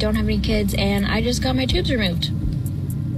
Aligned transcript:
Don't 0.00 0.14
have 0.14 0.24
any 0.24 0.40
kids, 0.40 0.74
and 0.78 1.04
I 1.06 1.20
just 1.20 1.42
got 1.42 1.54
my 1.54 1.66
tubes 1.66 1.90
removed. 1.90 2.32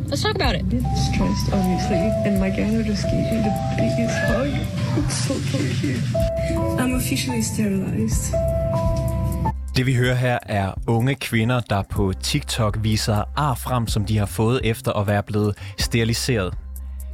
Let's 0.08 0.22
talk 0.22 0.34
about 0.34 0.56
it. 0.56 0.64
It's 0.72 1.14
stressed, 1.14 1.52
obviously, 1.52 1.96
and 2.26 2.40
my 2.40 2.50
gyno 2.50 2.84
just 2.84 3.04
gave 3.04 3.26
me 3.32 3.38
the 3.48 3.54
biggest 3.78 4.16
hug. 4.26 4.50
It's 4.98 5.14
so 5.26 5.34
cute. 5.80 6.02
I'm 6.80 6.94
officially 6.94 7.42
sterilized. 7.42 8.34
Det 9.76 9.86
vi 9.86 9.94
hører 9.94 10.14
her 10.14 10.38
er 10.46 10.72
unge 10.86 11.14
kvinder, 11.14 11.60
der 11.60 11.82
på 11.90 12.12
TikTok 12.22 12.78
viser 12.82 13.24
ar 13.36 13.54
frem, 13.54 13.86
som 13.86 14.04
de 14.04 14.18
har 14.18 14.26
fået 14.26 14.60
efter 14.64 14.92
at 14.92 15.06
være 15.06 15.22
blevet 15.22 15.54
steriliseret. 15.78 16.54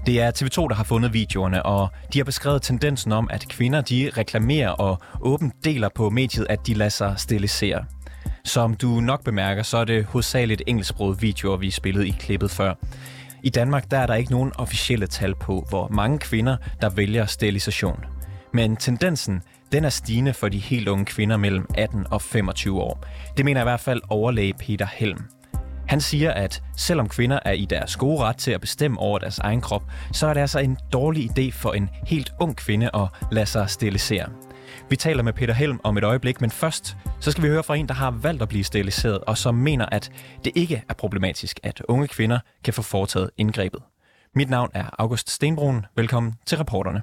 Det 0.06 0.20
er 0.20 0.30
TV2, 0.30 0.68
der 0.68 0.74
har 0.74 0.84
fundet 0.84 1.12
videoerne, 1.12 1.66
og 1.66 1.88
de 2.12 2.18
har 2.18 2.24
beskrevet 2.24 2.62
tendensen 2.62 3.12
om, 3.12 3.28
at 3.30 3.48
kvinder 3.48 3.80
de 3.80 4.10
reklamerer 4.16 4.70
og 4.70 4.98
åbent 5.20 5.54
deler 5.64 5.88
på 5.94 6.10
mediet, 6.10 6.46
at 6.50 6.66
de 6.66 6.74
lader 6.74 6.90
sig 6.90 7.14
sterilisere. 7.16 7.84
Som 8.48 8.74
du 8.74 9.00
nok 9.00 9.24
bemærker, 9.24 9.62
så 9.62 9.76
er 9.78 9.84
det 9.84 10.04
hovedsageligt 10.04 10.62
engelsksproget 10.66 11.22
videoer, 11.22 11.56
vi 11.56 11.70
spillede 11.70 12.08
i 12.08 12.14
klippet 12.18 12.50
før. 12.50 12.74
I 13.42 13.50
Danmark 13.50 13.90
der 13.90 13.98
er 13.98 14.06
der 14.06 14.14
ikke 14.14 14.30
nogen 14.30 14.52
officielle 14.58 15.06
tal 15.06 15.34
på, 15.34 15.66
hvor 15.68 15.88
mange 15.88 16.18
kvinder, 16.18 16.56
der 16.80 16.88
vælger 16.88 17.26
sterilisation. 17.26 18.04
Men 18.52 18.76
tendensen, 18.76 19.42
den 19.72 19.84
er 19.84 19.88
stigende 19.88 20.32
for 20.32 20.48
de 20.48 20.58
helt 20.58 20.88
unge 20.88 21.04
kvinder 21.04 21.36
mellem 21.36 21.66
18 21.74 22.06
og 22.10 22.22
25 22.22 22.80
år. 22.80 23.04
Det 23.36 23.44
mener 23.44 23.60
i 23.60 23.64
hvert 23.64 23.80
fald 23.80 24.00
overlæge 24.08 24.54
Peter 24.54 24.86
Helm. 24.92 25.24
Han 25.88 26.00
siger, 26.00 26.30
at 26.30 26.62
selvom 26.76 27.08
kvinder 27.08 27.38
er 27.44 27.52
i 27.52 27.64
deres 27.64 27.96
gode 27.96 28.18
ret 28.18 28.36
til 28.36 28.50
at 28.50 28.60
bestemme 28.60 28.98
over 28.98 29.18
deres 29.18 29.38
egen 29.38 29.60
krop, 29.60 29.82
så 30.12 30.26
er 30.26 30.34
det 30.34 30.40
altså 30.40 30.58
en 30.58 30.76
dårlig 30.92 31.30
idé 31.38 31.52
for 31.52 31.72
en 31.72 31.90
helt 32.06 32.32
ung 32.40 32.56
kvinde 32.56 32.90
at 32.94 33.08
lade 33.32 33.46
sig 33.46 33.70
sterilisere. 33.70 34.28
Vi 34.90 34.96
taler 34.96 35.22
med 35.22 35.32
Peter 35.32 35.54
Helm 35.54 35.80
om 35.84 35.98
et 35.98 36.04
øjeblik, 36.04 36.40
men 36.40 36.50
først 36.50 36.96
så 37.20 37.30
skal 37.30 37.44
vi 37.44 37.48
høre 37.48 37.62
fra 37.62 37.76
en, 37.76 37.88
der 37.88 37.94
har 37.94 38.10
valgt 38.10 38.42
at 38.42 38.48
blive 38.48 38.64
steriliseret, 38.64 39.18
og 39.26 39.38
som 39.38 39.54
mener, 39.54 39.86
at 39.86 40.12
det 40.44 40.52
ikke 40.56 40.82
er 40.88 40.94
problematisk, 40.94 41.60
at 41.62 41.82
unge 41.88 42.08
kvinder 42.08 42.38
kan 42.64 42.74
få 42.74 42.82
foretaget 42.82 43.30
indgrebet. 43.36 43.82
Mit 44.34 44.50
navn 44.50 44.70
er 44.74 44.84
August 44.98 45.30
Stenbrun. 45.30 45.86
Velkommen 45.96 46.34
til 46.46 46.58
reporterne. 46.58 47.02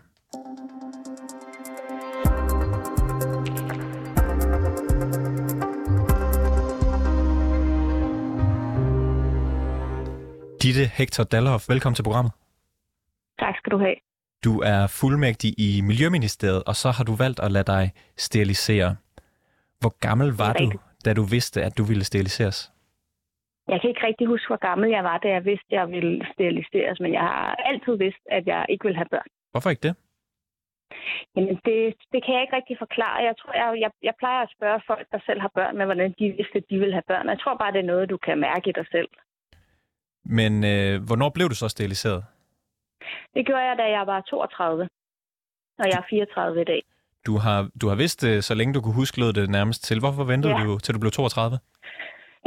Ditte 10.61 10.85
Hector 10.93 11.23
Dalhoff, 11.23 11.69
velkommen 11.69 11.95
til 11.95 12.03
programmet. 12.03 12.31
Tak 13.39 13.55
skal 13.57 13.71
du 13.71 13.77
have. 13.77 13.95
Du 14.47 14.53
er 14.73 14.81
fuldmægtig 15.01 15.51
i 15.67 15.69
Miljøministeriet, 15.89 16.63
og 16.69 16.75
så 16.81 16.89
har 16.97 17.03
du 17.09 17.13
valgt 17.23 17.39
at 17.45 17.51
lade 17.55 17.67
dig 17.75 17.85
sterilisere. 18.27 18.95
Hvor 19.81 19.93
gammel 20.07 20.29
var 20.43 20.53
du, 20.53 20.65
da 21.05 21.09
du 21.19 21.23
vidste, 21.35 21.57
at 21.67 21.73
du 21.77 21.83
ville 21.83 22.03
steriliseres? 22.03 22.57
Jeg 23.71 23.77
kan 23.81 23.89
ikke 23.89 24.05
rigtig 24.09 24.27
huske, 24.27 24.47
hvor 24.47 24.61
gammel 24.69 24.89
jeg 24.97 25.03
var, 25.03 25.17
da 25.17 25.27
jeg 25.35 25.45
vidste, 25.45 25.69
at 25.71 25.77
jeg 25.79 25.87
ville 25.95 26.15
steriliseres, 26.33 26.99
men 26.99 27.11
jeg 27.13 27.21
har 27.21 27.55
altid 27.69 27.93
vidst, 28.05 28.23
at 28.37 28.43
jeg 28.47 28.65
ikke 28.69 28.85
vil 28.87 28.95
have 28.95 29.11
børn. 29.15 29.29
Hvorfor 29.51 29.69
ikke 29.69 29.87
det? 29.87 29.95
Jamen, 31.35 31.55
det, 31.67 31.77
det 32.13 32.19
kan 32.23 32.33
jeg 32.35 32.41
ikke 32.43 32.55
rigtig 32.59 32.77
forklare. 32.85 33.17
Jeg, 33.29 33.35
tror, 33.39 33.51
jeg, 33.61 33.67
jeg, 33.83 33.91
jeg 34.07 34.13
plejer 34.21 34.41
at 34.43 34.53
spørge 34.57 34.79
folk, 34.87 35.05
der 35.13 35.19
selv 35.27 35.39
har 35.41 35.51
børn, 35.59 35.77
med 35.77 35.85
hvordan 35.85 36.11
de 36.19 36.25
vidste, 36.37 36.57
at 36.61 36.69
de 36.69 36.77
vil 36.83 36.93
have 36.97 37.07
børn. 37.11 37.29
Jeg 37.33 37.39
tror 37.39 37.55
bare, 37.61 37.71
det 37.75 37.81
er 37.81 37.91
noget, 37.93 38.09
du 38.09 38.17
kan 38.17 38.37
mærke 38.47 38.69
i 38.69 38.77
dig 38.79 38.87
selv. 38.95 39.09
Men 40.37 40.51
øh, 40.73 40.93
hvornår 41.07 41.29
blev 41.35 41.47
du 41.49 41.55
så 41.55 41.67
steriliseret? 41.67 42.23
Det 43.33 43.45
gjorde 43.45 43.63
jeg, 43.69 43.77
da 43.77 43.83
jeg 43.97 44.07
var 44.07 44.21
32, 44.21 44.89
og 45.79 45.85
jeg 45.91 45.97
er 45.97 46.07
34 46.09 46.61
i 46.61 46.63
dag. 46.63 46.81
Du 47.25 47.37
har, 47.37 47.69
du 47.81 47.87
har 47.87 47.95
vidst 47.95 48.21
det, 48.21 48.43
så 48.43 48.53
længe 48.55 48.73
du 48.73 48.81
kunne 48.81 48.99
huske, 49.01 49.19
lød 49.19 49.33
det 49.33 49.49
nærmest 49.49 49.83
til. 49.83 49.99
Hvorfor 49.99 50.23
ventede 50.23 50.53
ja. 50.53 50.63
du 50.63 50.79
til 50.79 50.93
du 50.95 50.99
blev 50.99 51.11
32? 51.11 51.59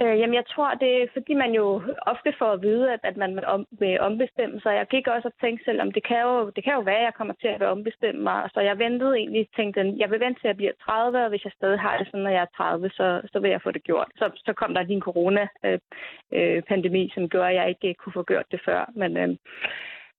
Øh, 0.03 0.19
jamen, 0.21 0.35
jeg 0.35 0.47
tror, 0.55 0.71
det 0.83 0.91
er, 1.03 1.07
fordi 1.13 1.35
man 1.35 1.53
jo 1.61 1.67
ofte 2.13 2.31
får 2.39 2.53
at 2.53 2.63
vide, 2.63 2.93
at, 2.93 3.01
at 3.03 3.17
man 3.17 3.45
om, 3.45 3.67
vil 3.71 4.01
ombestemme 4.01 4.61
sig. 4.61 4.73
Jeg 4.75 4.87
gik 4.87 5.07
også 5.07 5.29
og 5.29 5.35
tænkte 5.41 5.65
selv, 5.65 5.81
om 5.81 5.93
det 5.93 6.03
kan, 6.09 6.21
jo, 6.21 6.51
det 6.57 6.65
kan 6.65 6.75
jo 6.75 6.81
være, 6.81 7.03
at 7.03 7.09
jeg 7.09 7.15
kommer 7.15 7.35
til 7.35 7.49
at 7.49 7.63
ombestemme 7.63 8.23
mig. 8.23 8.51
Så 8.55 8.61
jeg 8.61 8.79
ventede 8.79 9.17
egentlig, 9.17 9.49
tænkte, 9.57 9.95
jeg 10.03 10.11
vil 10.11 10.21
vente 10.21 10.41
til, 10.41 10.49
at 10.49 10.53
jeg 10.53 10.57
bliver 10.57 10.73
30, 10.85 11.25
og 11.25 11.29
hvis 11.29 11.45
jeg 11.45 11.53
stadig 11.53 11.81
har 11.81 11.99
det 11.99 12.07
sådan, 12.07 12.21
når 12.21 12.31
jeg 12.31 12.43
er 12.43 12.57
30, 12.57 12.91
så, 12.91 13.21
så 13.33 13.39
vil 13.41 13.51
jeg 13.51 13.63
få 13.63 13.71
det 13.71 13.83
gjort. 13.83 14.09
Så, 14.17 14.31
så 14.47 14.53
kom 14.53 14.75
der 14.75 14.83
lige 14.83 14.97
en 14.97 15.09
corona-pandemi, 15.09 17.03
øh, 17.03 17.09
øh, 17.09 17.15
som 17.15 17.29
gjorde, 17.29 17.49
at 17.49 17.57
jeg 17.57 17.69
ikke 17.69 17.95
kunne 17.95 18.13
få 18.13 18.23
gjort 18.23 18.47
det 18.51 18.61
før. 18.65 18.91
Men, 18.95 19.17
øh, 19.17 19.37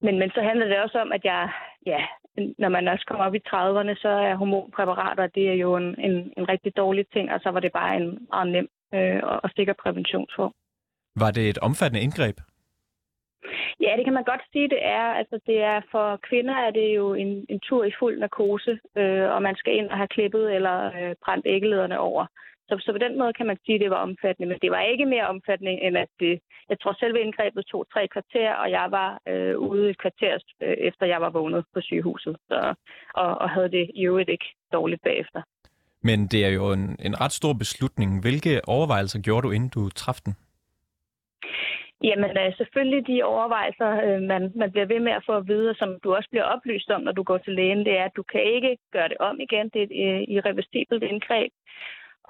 men, 0.02 0.20
men 0.20 0.30
så 0.30 0.42
handler 0.42 0.68
det 0.68 0.80
også 0.80 1.00
om, 1.00 1.12
at 1.12 1.26
jeg, 1.26 1.50
ja, 1.86 2.02
når 2.58 2.70
man 2.70 2.88
også 2.88 3.06
kommer 3.08 3.26
op 3.26 3.36
i 3.36 3.48
30'erne, 3.48 3.96
så 4.02 4.10
er 4.10 4.36
hormonpræparater, 4.36 5.28
det 5.28 5.50
er 5.50 5.54
jo 5.54 5.76
en, 5.76 5.96
en, 6.00 6.34
en 6.38 6.50
rigtig 6.50 6.78
dårlig 6.78 7.06
ting, 7.14 7.32
og 7.32 7.40
så 7.44 7.50
var 7.50 7.60
det 7.60 7.72
bare 7.72 7.96
en 7.96 8.28
meget 8.32 8.52
nem 8.52 8.68
øh, 8.94 9.20
og 9.24 9.50
sikker 9.56 9.74
præventionsform. 9.84 10.54
Var 11.16 11.32
det 11.32 11.50
et 11.50 11.58
omfattende 11.58 12.04
indgreb? 12.04 12.38
Ja, 13.80 13.92
det 13.98 14.06
kan 14.06 14.14
man 14.14 14.24
godt 14.24 14.42
sige, 14.52 14.70
det 14.70 14.86
er. 14.86 15.06
Altså, 15.20 15.40
det 15.46 15.58
er 15.64 15.82
for 15.92 16.20
kvinder 16.30 16.54
er 16.54 16.72
det 16.72 16.96
jo 16.96 17.14
en, 17.14 17.46
en 17.50 17.60
tur 17.60 17.84
i 17.84 17.92
fuld 18.00 18.20
narkose, 18.20 18.80
øh, 18.98 19.30
og 19.36 19.42
man 19.42 19.56
skal 19.56 19.76
ind 19.76 19.90
og 19.90 19.98
have 19.98 20.08
klippet 20.08 20.56
eller 20.56 20.78
øh, 20.86 21.16
brændt 21.26 21.46
æggelederne 21.46 22.00
over. 22.00 22.26
Så, 22.69 22.74
så 22.85 22.91
på 22.91 22.97
den 23.06 23.18
måde 23.18 23.34
kan 23.34 23.47
man 23.47 23.57
sige, 23.66 23.75
at 23.75 23.81
det 23.81 23.90
var 23.90 24.02
omfattende, 24.07 24.50
men 24.50 24.59
det 24.62 24.72
var 24.72 24.81
ikke 24.81 25.06
mere 25.06 25.28
omfattende, 25.28 25.72
end 25.72 25.97
at 25.97 26.12
det, 26.19 26.40
jeg 26.69 26.80
tror 26.80 26.94
selve 27.00 27.22
indgrebet 27.22 27.66
tog 27.66 27.85
tre 27.94 28.07
kvarter, 28.07 28.53
og 28.53 28.72
jeg 28.72 28.88
var 28.91 29.09
øh, 29.28 29.57
ude 29.57 29.90
et 29.90 29.97
kvarter 29.97 30.34
øh, 30.63 30.78
efter 30.90 31.06
jeg 31.06 31.22
var 31.22 31.30
vågnet 31.30 31.66
på 31.74 31.81
sygehuset, 31.81 32.35
så, 32.47 32.74
og, 33.13 33.38
og 33.41 33.50
havde 33.50 33.72
det 33.72 33.91
i 33.96 34.06
øvrigt 34.06 34.30
ikke 34.30 34.46
dårligt 34.74 35.02
bagefter. 35.02 35.41
Men 36.02 36.28
det 36.28 36.46
er 36.46 36.50
jo 36.50 36.72
en, 36.72 36.97
en 37.00 37.22
ret 37.22 37.31
stor 37.31 37.53
beslutning. 37.53 38.22
Hvilke 38.22 38.62
overvejelser 38.68 39.22
gjorde 39.22 39.47
du, 39.47 39.51
inden 39.51 39.69
du 39.69 39.90
træffede 39.90 40.25
den? 40.25 40.36
Jamen 42.03 42.38
øh, 42.38 42.53
selvfølgelig 42.57 43.07
de 43.07 43.24
overvejelser, 43.24 43.90
øh, 44.06 44.22
man, 44.22 44.51
man 44.56 44.72
bliver 44.72 44.86
ved 44.86 45.00
med 45.00 45.12
at 45.12 45.24
få 45.25 45.34
at 45.38 45.47
vide, 45.47 45.75
som 45.75 45.90
du 46.03 46.16
også 46.16 46.30
bliver 46.30 46.44
oplyst 46.44 46.90
om, 46.90 47.01
når 47.01 47.12
du 47.12 47.24
går 47.24 47.38
til 47.38 47.53
lægen, 47.53 47.86
det 47.86 47.97
er, 47.97 48.06
at 48.06 48.16
du 48.16 48.24
kan 48.24 48.44
ikke 48.56 48.78
gøre 48.91 49.09
det 49.09 49.18
om 49.18 49.40
igen. 49.40 49.69
Det 49.74 49.80
er 49.81 49.88
et 49.90 49.96
øh, 50.06 50.22
irreversibelt 50.36 51.03
indgreb. 51.03 51.51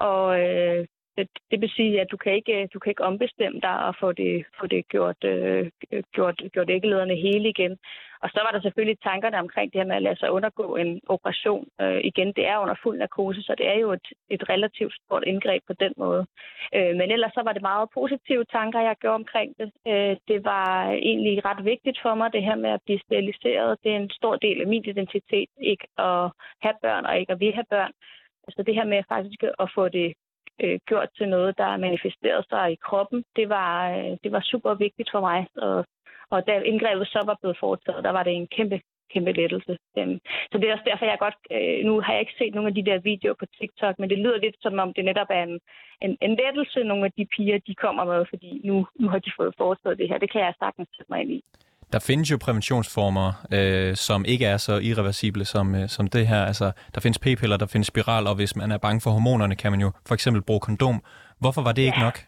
Og 0.00 0.40
øh, 0.40 0.86
det, 1.16 1.28
det 1.50 1.60
vil 1.60 1.70
sige, 1.70 2.00
at 2.00 2.10
du 2.10 2.16
kan 2.16 2.32
ikke, 2.32 2.68
du 2.74 2.78
kan 2.78 2.90
ikke 2.90 3.04
ombestemme 3.04 3.60
dig 3.60 3.76
og 3.88 3.94
få 4.00 4.12
det, 4.12 4.44
få 4.60 4.66
det 4.66 4.88
gjort, 4.88 5.24
øh, 5.24 5.70
gjort, 6.14 6.42
gjort 6.52 6.70
æggelederne 6.70 7.16
hele 7.16 7.48
igen. 7.48 7.78
Og 8.22 8.28
så 8.34 8.40
var 8.44 8.50
der 8.52 8.60
selvfølgelig 8.60 8.98
tankerne 9.00 9.38
omkring 9.38 9.72
det 9.72 9.80
her 9.80 9.86
med 9.86 9.96
at 9.96 10.02
lade 10.02 10.18
sig 10.18 10.30
undergå 10.30 10.76
en 10.76 11.00
operation. 11.06 11.68
Øh, 11.80 12.00
igen, 12.04 12.32
det 12.36 12.44
er 12.46 12.58
under 12.58 12.74
fuld 12.82 12.98
narkose, 12.98 13.42
så 13.42 13.54
det 13.58 13.66
er 13.68 13.78
jo 13.84 13.92
et, 13.92 14.08
et 14.30 14.48
relativt 14.48 14.94
stort 14.94 15.24
indgreb 15.26 15.62
på 15.66 15.72
den 15.72 15.92
måde. 15.96 16.26
Øh, 16.74 16.92
men 16.98 17.10
ellers 17.10 17.32
så 17.32 17.42
var 17.44 17.52
det 17.52 17.62
meget 17.62 17.88
positive 17.94 18.44
tanker, 18.44 18.80
jeg 18.80 18.96
gjorde 19.00 19.14
omkring 19.14 19.54
det. 19.58 19.68
Øh, 19.86 20.16
det 20.28 20.44
var 20.44 20.90
egentlig 20.90 21.44
ret 21.44 21.64
vigtigt 21.64 21.98
for 22.02 22.14
mig, 22.14 22.32
det 22.32 22.42
her 22.42 22.54
med 22.54 22.70
at 22.70 22.82
blive 22.84 23.00
steriliseret. 23.06 23.78
Det 23.82 23.92
er 23.92 23.96
en 23.96 24.10
stor 24.10 24.36
del 24.36 24.60
af 24.60 24.66
min 24.66 24.84
identitet, 24.84 25.50
ikke 25.60 25.86
at 25.98 26.30
have 26.64 26.76
børn 26.82 27.04
og 27.06 27.18
ikke 27.20 27.32
at 27.32 27.40
vil 27.40 27.54
have 27.54 27.70
børn. 27.70 27.92
Altså 28.50 28.62
det 28.66 28.74
her 28.78 28.84
med 28.92 29.02
faktisk 29.08 29.42
at 29.64 29.68
få 29.74 29.88
det 29.88 30.08
øh, 30.62 30.78
gjort 30.88 31.08
til 31.16 31.28
noget, 31.28 31.58
der 31.58 31.76
manifesterede 31.86 32.44
sig 32.50 32.72
i 32.72 32.82
kroppen, 32.86 33.24
det 33.36 33.48
var, 33.48 33.72
øh, 33.96 34.12
det 34.24 34.32
var 34.32 34.40
super 34.40 34.74
vigtigt 34.74 35.10
for 35.12 35.20
mig. 35.20 35.46
Og, 35.56 35.84
og 36.30 36.46
da 36.46 36.52
indgrebet 36.60 37.06
så 37.06 37.20
var 37.26 37.36
blevet 37.40 37.58
foretaget, 37.60 38.04
der 38.04 38.10
var 38.10 38.22
det 38.22 38.32
en 38.32 38.48
kæmpe, 38.56 38.80
kæmpe 39.12 39.32
lettelse. 39.32 39.78
Øhm, 39.98 40.18
så 40.50 40.58
det 40.58 40.66
er 40.68 40.72
også 40.72 40.88
derfor, 40.90 41.04
jeg 41.04 41.18
godt... 41.26 41.38
Øh, 41.56 41.78
nu 41.88 42.00
har 42.00 42.12
jeg 42.12 42.20
ikke 42.20 42.38
set 42.38 42.54
nogle 42.54 42.68
af 42.68 42.74
de 42.74 42.86
der 42.88 42.98
videoer 42.98 43.34
på 43.40 43.46
TikTok, 43.46 43.98
men 43.98 44.10
det 44.10 44.18
lyder 44.18 44.38
lidt 44.38 44.56
som 44.60 44.78
om, 44.78 44.94
det 44.94 45.04
netop 45.04 45.30
er 45.30 45.42
en, 45.42 45.60
en, 46.04 46.12
en 46.20 46.34
lettelse, 46.42 46.80
nogle 46.84 47.04
af 47.04 47.12
de 47.18 47.26
piger, 47.34 47.58
de 47.58 47.74
kommer 47.74 48.04
med, 48.04 48.26
fordi 48.32 48.60
nu, 48.64 48.86
nu 49.00 49.08
har 49.08 49.18
de 49.18 49.32
fået 49.36 49.54
foretaget 49.58 49.98
det 49.98 50.08
her. 50.08 50.18
Det 50.18 50.30
kan 50.32 50.40
jeg 50.40 50.54
sagtens 50.58 50.88
sætte 50.96 51.12
mig 51.12 51.20
ind 51.20 51.32
i. 51.38 51.40
Der 51.92 51.98
findes 51.98 52.30
jo 52.30 52.38
præventionsformer, 52.44 53.28
øh, 53.56 53.94
som 53.94 54.24
ikke 54.24 54.46
er 54.46 54.56
så 54.56 54.74
irreversible 54.78 55.44
som, 55.44 55.74
øh, 55.74 55.88
som 55.88 56.06
det 56.06 56.26
her. 56.26 56.42
Altså, 56.44 56.72
der 56.94 57.00
findes 57.00 57.18
p-piller, 57.18 57.56
der 57.56 57.66
findes 57.66 57.86
spiral, 57.86 58.26
og 58.26 58.34
hvis 58.34 58.56
man 58.56 58.70
er 58.72 58.78
bange 58.78 59.00
for 59.00 59.10
hormonerne, 59.10 59.56
kan 59.56 59.70
man 59.72 59.80
jo 59.80 59.90
for 60.08 60.14
eksempel 60.14 60.42
bruge 60.42 60.60
kondom. 60.60 61.02
Hvorfor 61.40 61.62
var 61.62 61.72
det 61.72 61.82
ja. 61.82 61.86
ikke 61.86 62.00
nok? 62.00 62.18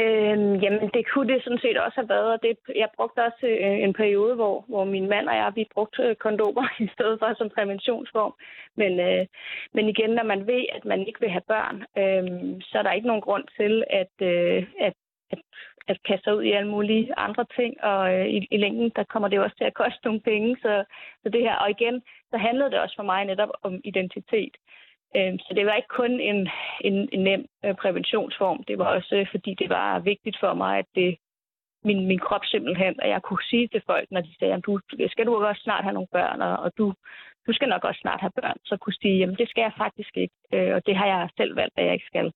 Øhm, 0.00 0.54
jamen, 0.64 0.90
det 0.94 1.04
kunne 1.10 1.32
det 1.32 1.44
sådan 1.44 1.64
set 1.64 1.78
også 1.78 1.96
have 2.00 2.08
været. 2.08 2.42
Det, 2.42 2.56
jeg 2.76 2.88
brugte 2.96 3.24
også 3.28 3.46
øh, 3.46 3.78
en 3.86 3.92
periode, 3.92 4.34
hvor, 4.34 4.64
hvor 4.68 4.84
min 4.84 5.08
mand 5.08 5.28
og 5.28 5.36
jeg, 5.36 5.52
vi 5.54 5.64
brugte 5.74 6.02
øh, 6.02 6.16
kondomer 6.16 6.68
i 6.86 6.88
stedet 6.94 7.18
for 7.18 7.34
som 7.38 7.50
præventionsform. 7.56 8.34
Men, 8.76 9.00
øh, 9.00 9.26
men 9.74 9.88
igen, 9.88 10.10
når 10.10 10.22
man 10.22 10.46
ved, 10.46 10.64
at 10.76 10.84
man 10.84 11.06
ikke 11.06 11.20
vil 11.20 11.30
have 11.30 11.48
børn, 11.54 11.76
øh, 12.02 12.24
så 12.62 12.78
er 12.78 12.82
der 12.82 12.92
ikke 12.92 13.06
nogen 13.06 13.26
grund 13.28 13.44
til, 13.58 13.84
at, 13.90 14.14
øh, 14.32 14.66
at, 14.80 14.94
at 15.30 15.38
at 15.88 16.02
kaste 16.08 16.24
sig 16.24 16.36
ud 16.36 16.42
i 16.42 16.52
alle 16.52 16.70
mulige 16.70 17.18
andre 17.18 17.44
ting, 17.56 17.84
og 17.84 18.14
øh, 18.14 18.26
i, 18.26 18.48
i 18.50 18.56
længden, 18.56 18.92
der 18.96 19.04
kommer 19.04 19.28
det 19.28 19.36
jo 19.36 19.42
også 19.42 19.56
til 19.56 19.64
at 19.64 19.74
koste 19.74 20.04
nogle 20.04 20.20
penge. 20.20 20.56
Så, 20.62 20.84
så 21.22 21.28
det 21.28 21.40
her, 21.40 21.54
og 21.54 21.70
igen, 21.70 22.02
så 22.30 22.36
handlede 22.36 22.70
det 22.70 22.80
også 22.80 22.96
for 22.96 23.02
mig 23.02 23.24
netop 23.24 23.50
om 23.62 23.80
identitet. 23.84 24.54
Øh, 25.16 25.34
så 25.38 25.50
det 25.56 25.66
var 25.66 25.74
ikke 25.74 25.96
kun 26.00 26.20
en, 26.20 26.48
en, 26.80 27.08
en 27.12 27.22
nem 27.24 27.46
øh, 27.64 27.74
præventionsform, 27.74 28.64
det 28.68 28.78
var 28.78 28.84
også 28.84 29.16
øh, 29.16 29.26
fordi, 29.30 29.54
det 29.54 29.68
var 29.68 29.98
vigtigt 29.98 30.36
for 30.40 30.54
mig, 30.54 30.78
at 30.78 30.86
det 30.94 31.16
min, 31.84 32.06
min 32.06 32.18
krop 32.18 32.44
simpelthen, 32.44 32.94
at 33.02 33.08
jeg 33.08 33.22
kunne 33.22 33.44
sige 33.50 33.68
til 33.68 33.82
folk, 33.86 34.10
når 34.10 34.20
de 34.20 34.38
sagde, 34.38 34.60
du, 34.60 34.80
skal 35.08 35.26
du 35.26 35.44
også 35.44 35.62
snart 35.62 35.84
have 35.84 35.94
nogle 35.94 36.12
børn, 36.12 36.42
og, 36.42 36.56
og 36.56 36.72
du, 36.78 36.94
du 37.46 37.52
skal 37.52 37.68
nok 37.68 37.84
også 37.84 38.00
snart 38.00 38.20
have 38.20 38.36
børn, 38.40 38.56
så 38.64 38.76
kunne 38.76 38.98
sige, 39.02 39.18
jamen 39.18 39.36
det 39.36 39.48
skal 39.48 39.62
jeg 39.62 39.72
faktisk 39.76 40.16
ikke, 40.16 40.34
øh, 40.54 40.74
og 40.74 40.86
det 40.86 40.96
har 40.96 41.06
jeg 41.06 41.28
selv 41.36 41.56
valgt, 41.56 41.74
at 41.76 41.84
jeg 41.84 41.94
ikke 41.94 42.06
skal. 42.06 42.32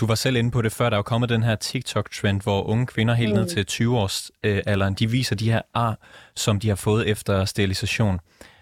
Du 0.00 0.04
var 0.06 0.14
selv 0.14 0.36
inde 0.36 0.50
på 0.50 0.62
det 0.62 0.72
før, 0.78 0.90
der 0.90 0.98
er 0.98 1.02
kommet 1.12 1.28
den 1.34 1.42
her 1.42 1.56
TikTok-trend, 1.56 2.40
hvor 2.46 2.60
unge 2.72 2.86
kvinder 2.86 3.14
helt 3.14 3.32
mm. 3.32 3.38
ned 3.38 3.46
til 3.46 3.66
20 3.66 3.98
års 4.02 4.30
øh, 4.46 4.58
alderen, 4.66 4.94
de 4.94 5.06
viser 5.16 5.36
de 5.36 5.52
her 5.52 5.62
ar, 5.74 5.94
som 6.44 6.60
de 6.60 6.68
har 6.68 6.80
fået 6.86 7.10
efter 7.12 7.44
sterilisation. 7.44 8.16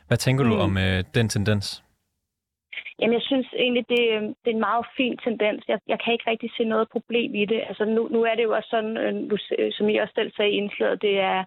Hvad 0.09 0.19
tænker 0.19 0.45
mm. 0.45 0.51
du 0.51 0.57
om 0.57 0.79
øh, 0.79 1.05
den 1.15 1.29
tendens? 1.29 1.67
Jamen, 2.99 3.15
jeg 3.19 3.23
synes 3.31 3.49
egentlig, 3.65 3.85
det, 3.89 4.03
det 4.43 4.49
er 4.51 4.57
en 4.57 4.69
meget 4.71 4.87
fin 4.97 5.17
tendens. 5.27 5.61
Jeg, 5.69 5.79
jeg 5.89 5.99
kan 6.05 6.13
ikke 6.13 6.31
rigtig 6.31 6.51
se 6.57 6.65
noget 6.65 6.89
problem 6.95 7.35
i 7.35 7.45
det. 7.53 7.61
Altså, 7.69 7.85
nu, 7.85 8.09
nu 8.15 8.21
er 8.23 8.35
det 8.35 8.43
jo 8.43 8.53
også 8.59 8.69
sådan, 8.71 8.97
øh, 8.97 9.15
nu, 9.15 9.37
som 9.77 9.89
I 9.89 9.97
også 9.97 10.15
selv 10.15 10.33
sagde 10.37 10.51
i 10.51 10.59
indslaget, 10.61 11.03
det 11.03 11.15
er, 11.21 11.45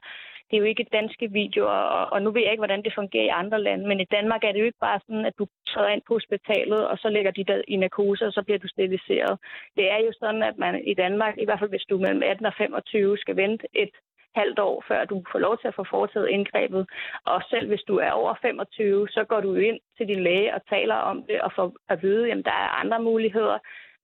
det 0.47 0.53
er 0.55 0.61
jo 0.61 0.71
ikke 0.71 0.93
danske 0.93 1.31
videoer, 1.31 1.81
og, 1.97 2.13
og 2.13 2.21
nu 2.21 2.31
ved 2.31 2.41
jeg 2.41 2.51
ikke, 2.51 2.65
hvordan 2.65 2.83
det 2.83 2.93
fungerer 2.95 3.25
i 3.25 3.37
andre 3.41 3.61
lande, 3.61 3.87
men 3.87 3.99
i 3.99 4.11
Danmark 4.11 4.43
er 4.43 4.51
det 4.51 4.59
jo 4.59 4.65
ikke 4.65 4.85
bare 4.87 4.99
sådan, 5.05 5.25
at 5.25 5.33
du 5.39 5.47
træder 5.67 5.89
ind 5.89 6.01
på 6.07 6.13
hospitalet, 6.13 6.87
og 6.87 6.97
så 6.97 7.09
lægger 7.09 7.31
de 7.31 7.43
dig 7.43 7.63
i 7.67 7.75
narkose, 7.75 8.25
og 8.25 8.33
så 8.33 8.41
bliver 8.43 8.59
du 8.59 8.67
steriliseret. 8.67 9.39
Det 9.75 9.91
er 9.91 9.97
jo 9.97 10.11
sådan, 10.19 10.43
at 10.43 10.57
man 10.57 10.83
i 10.87 10.93
Danmark, 10.93 11.33
i 11.37 11.45
hvert 11.45 11.59
fald 11.59 11.69
hvis 11.69 11.87
du 11.89 11.95
er 11.95 12.01
mellem 12.01 12.23
18 12.23 12.45
og 12.45 12.53
25, 12.57 13.17
skal 13.17 13.35
vente 13.35 13.67
et 13.73 13.89
halvt 14.35 14.59
år, 14.59 14.83
før 14.87 15.05
du 15.05 15.23
får 15.31 15.39
lov 15.39 15.57
til 15.57 15.67
at 15.67 15.75
få 15.75 15.85
foretaget 15.89 16.29
indgrebet. 16.29 16.83
Og 17.25 17.41
selv 17.49 17.67
hvis 17.67 17.83
du 17.87 17.95
er 17.97 18.11
over 18.11 18.33
25, 18.41 19.07
så 19.09 19.23
går 19.23 19.41
du 19.41 19.55
ind 19.55 19.79
til 19.97 20.07
din 20.07 20.23
læge 20.23 20.53
og 20.55 20.61
taler 20.69 20.95
om 20.95 21.23
det 21.27 21.41
og 21.41 21.51
får 21.55 21.73
at 21.89 22.03
vide, 22.03 22.31
at 22.31 22.45
der 22.45 22.57
er 22.65 22.79
andre 22.81 22.99
muligheder. 22.99 23.57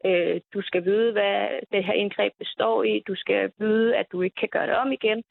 Øh, 0.05 0.41
du 0.53 0.61
skal 0.61 0.85
vide, 0.85 1.11
hvad 1.11 1.35
det 1.71 1.83
her 1.83 1.93
indgreb 1.93 2.33
består 2.39 2.83
i. 2.83 3.03
Du 3.07 3.15
skal 3.15 3.51
vide, 3.59 3.95
at 3.95 4.05
du 4.11 4.21
ikke 4.21 4.35
kan 4.35 4.49
gøre 4.51 4.67
det 4.67 4.75
om 4.75 4.91
igen. 4.91 5.23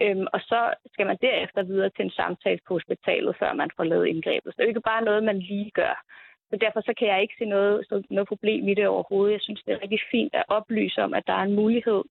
Øhm, 0.00 0.26
og 0.32 0.40
så 0.40 0.74
skal 0.92 1.06
man 1.06 1.18
derefter 1.22 1.62
videre 1.62 1.90
til 1.90 2.04
en 2.04 2.10
samtale 2.10 2.60
på 2.68 2.74
hospitalet, 2.74 3.36
før 3.38 3.52
man 3.52 3.70
får 3.76 3.84
lavet 3.84 4.06
indgrebet. 4.06 4.52
Så 4.52 4.56
det 4.56 4.64
er 4.64 4.68
ikke 4.68 4.90
bare 4.92 5.04
noget, 5.04 5.24
man 5.24 5.38
lige 5.38 5.70
gør. 5.70 6.04
Så 6.50 6.56
derfor 6.56 6.80
så 6.80 6.94
kan 6.98 7.08
jeg 7.08 7.22
ikke 7.22 7.34
se 7.38 7.44
noget, 7.44 7.86
så 7.88 8.02
noget 8.10 8.28
problem 8.28 8.68
i 8.68 8.74
det 8.74 8.86
overhovedet. 8.86 9.32
Jeg 9.32 9.40
synes, 9.40 9.62
det 9.62 9.72
er 9.72 9.82
rigtig 9.82 10.00
fint 10.10 10.34
at 10.34 10.44
oplyse 10.48 11.02
om, 11.02 11.14
at 11.14 11.26
der 11.26 11.32
er 11.32 11.42
en 11.42 11.54
mulighed 11.54 12.02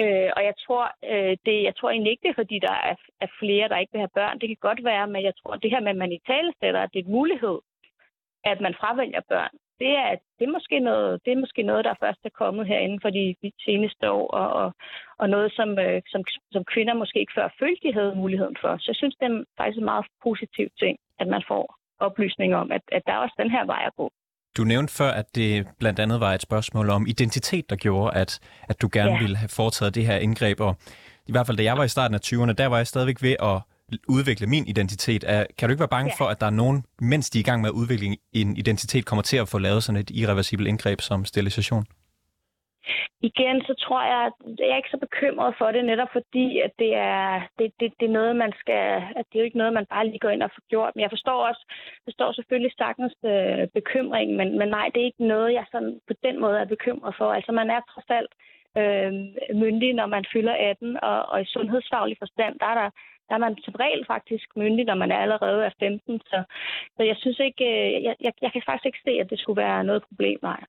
Øh, 0.00 0.30
og 0.36 0.42
jeg 0.48 0.54
tror, 0.64 0.84
øh, 1.12 1.36
det, 1.46 1.56
jeg 1.68 1.74
tror 1.76 1.90
egentlig 1.90 2.10
ikke, 2.10 2.22
det 2.22 2.30
er, 2.30 2.42
fordi 2.42 2.58
der 2.58 2.76
er, 2.90 2.94
er 3.20 3.30
flere, 3.38 3.68
der 3.68 3.78
ikke 3.78 3.92
vil 3.92 4.04
have 4.04 4.16
børn. 4.20 4.38
Det 4.40 4.48
kan 4.48 4.66
godt 4.68 4.84
være, 4.84 5.06
men 5.06 5.22
jeg 5.28 5.34
tror, 5.36 5.56
det 5.56 5.70
her 5.70 5.80
med, 5.80 5.90
at 5.90 5.96
man 5.96 6.12
i 6.12 6.20
tale 6.26 6.52
sætter, 6.60 6.80
at 6.80 6.90
det 6.92 6.98
er 7.00 7.04
en 7.04 7.16
mulighed, 7.18 7.58
at 8.44 8.60
man 8.60 8.74
fravælger 8.80 9.20
børn, 9.28 9.54
det 9.82 9.92
er, 10.04 10.10
det 10.38 10.44
er, 10.48 10.52
måske, 10.56 10.76
noget, 10.80 11.20
det 11.24 11.30
er 11.32 11.40
måske 11.44 11.62
noget, 11.62 11.84
der 11.84 11.94
først 12.04 12.20
er 12.24 12.38
kommet 12.42 12.66
her 12.66 12.78
inden 12.78 13.00
for 13.04 13.10
de, 13.10 13.24
de 13.42 13.50
seneste 13.66 14.10
år, 14.10 14.26
og, 14.40 14.48
og, 14.62 14.68
og 15.18 15.26
noget, 15.34 15.52
som, 15.58 15.68
øh, 15.78 16.02
som, 16.12 16.22
som 16.54 16.64
kvinder 16.72 16.94
måske 16.94 17.20
ikke 17.20 17.36
før 17.38 17.48
følte, 17.60 17.88
de 17.88 17.94
havde 17.98 18.14
muligheden 18.22 18.56
for. 18.60 18.76
Så 18.78 18.84
jeg 18.90 18.96
synes, 18.96 19.14
det 19.20 19.26
er 19.26 19.44
faktisk 19.58 19.78
en 19.78 19.90
meget 19.92 20.06
positiv 20.22 20.66
ting, 20.82 20.98
at 21.20 21.28
man 21.34 21.42
får 21.48 21.64
oplysning 22.00 22.54
om, 22.54 22.72
at, 22.72 22.82
at 22.92 23.02
der 23.06 23.12
er 23.12 23.22
også 23.24 23.36
den 23.42 23.50
her 23.50 23.64
vej 23.66 23.82
at 23.86 23.96
gå. 23.96 24.10
Du 24.56 24.64
nævnte 24.64 24.92
før, 24.94 25.10
at 25.10 25.34
det 25.34 25.66
blandt 25.78 25.98
andet 25.98 26.20
var 26.20 26.32
et 26.34 26.42
spørgsmål 26.42 26.90
om 26.90 27.06
identitet, 27.06 27.70
der 27.70 27.76
gjorde, 27.76 28.16
at, 28.16 28.40
at 28.68 28.82
du 28.82 28.88
gerne 28.92 29.10
ja. 29.10 29.18
ville 29.18 29.36
have 29.36 29.48
foretaget 29.48 29.94
det 29.94 30.06
her 30.06 30.16
indgreb. 30.16 30.60
Og 30.60 30.76
i 31.26 31.32
hvert 31.32 31.46
fald, 31.46 31.56
da 31.56 31.62
jeg 31.62 31.76
var 31.76 31.84
i 31.84 31.88
starten 31.88 32.14
af 32.14 32.20
20'erne, 32.26 32.52
der 32.52 32.66
var 32.66 32.76
jeg 32.76 32.86
stadigvæk 32.86 33.22
ved 33.22 33.36
at 33.42 33.62
udvikle 34.08 34.46
min 34.46 34.64
identitet. 34.66 35.24
Kan 35.58 35.68
du 35.68 35.70
ikke 35.72 35.80
være 35.80 35.96
bange 35.96 36.12
ja. 36.12 36.24
for, 36.24 36.28
at 36.30 36.40
der 36.40 36.46
er 36.46 36.56
nogen, 36.62 36.84
mens 37.00 37.30
de 37.30 37.38
er 37.38 37.40
i 37.40 37.48
gang 37.50 37.60
med 37.60 37.70
at 37.70 37.78
udvikle 37.80 38.16
en 38.32 38.56
identitet, 38.56 39.06
kommer 39.06 39.22
til 39.22 39.36
at 39.36 39.48
få 39.48 39.58
lavet 39.58 39.82
sådan 39.82 40.00
et 40.00 40.10
irreversibelt 40.10 40.68
indgreb 40.68 41.00
som 41.00 41.24
sterilisation? 41.24 41.84
Igen, 43.20 43.56
så 43.68 43.74
tror 43.84 44.02
jeg, 44.12 44.20
at 44.28 44.36
jeg 44.58 44.68
er 44.72 44.76
ikke 44.76 44.94
så 44.96 45.00
bekymret 45.06 45.54
for 45.58 45.68
det, 45.70 45.84
netop 45.84 46.08
fordi, 46.12 46.60
at 46.66 46.72
det 46.78 46.92
er, 46.94 47.48
det, 47.58 47.72
det, 47.80 47.92
det 48.00 48.06
er 48.06 48.18
noget, 48.20 48.36
man 48.36 48.52
skal, 48.60 48.84
at 49.18 49.24
det 49.26 49.34
er 49.34 49.42
jo 49.42 49.48
ikke 49.48 49.62
noget, 49.62 49.72
man 49.72 49.86
bare 49.94 50.06
lige 50.06 50.18
går 50.18 50.28
ind 50.28 50.42
og 50.42 50.50
får 50.54 50.64
gjort. 50.68 50.92
Men 50.94 51.02
jeg 51.02 51.10
forstår 51.10 51.38
også, 51.48 51.62
forstår 52.04 52.32
selvfølgelig 52.32 52.72
sagtens 52.78 53.14
øh, 53.32 53.66
bekymringen, 53.78 54.36
men, 54.36 54.58
men 54.58 54.68
nej, 54.68 54.86
det 54.92 55.00
er 55.00 55.10
ikke 55.10 55.32
noget, 55.34 55.52
jeg 55.52 55.64
sådan 55.72 56.00
på 56.08 56.14
den 56.26 56.40
måde 56.40 56.58
er 56.58 56.74
bekymret 56.74 57.14
for. 57.18 57.28
Altså, 57.32 57.52
man 57.52 57.70
er 57.70 57.80
trods 57.92 58.10
alt 58.18 58.32
øh, 58.80 59.12
myndig, 59.64 59.90
når 59.94 60.06
man 60.06 60.24
fylder 60.32 60.54
18, 60.70 60.96
og, 61.02 61.18
og 61.32 61.42
i 61.42 61.52
sundhedsfaglig 61.54 62.16
forstand, 62.18 62.58
der 62.60 62.66
er 62.66 62.74
der, 62.82 62.90
der 63.28 63.34
er 63.34 63.44
man 63.46 63.56
som 63.64 63.74
regel 63.84 64.04
faktisk 64.06 64.46
myndig, 64.56 64.84
når 64.84 64.94
man 64.94 65.10
er 65.10 65.18
allerede 65.24 65.64
er 65.64 65.70
15. 65.78 66.20
Så, 66.20 66.38
så 66.96 67.02
jeg 67.02 67.16
synes 67.18 67.38
ikke, 67.38 67.64
øh, 67.64 68.02
jeg, 68.06 68.14
jeg, 68.20 68.32
jeg 68.42 68.52
kan 68.52 68.62
faktisk 68.66 68.86
ikke 68.86 69.04
se, 69.04 69.10
at 69.22 69.30
det 69.30 69.38
skulle 69.40 69.62
være 69.62 69.84
noget 69.84 70.02
problem, 70.08 70.38
nej. 70.42 70.60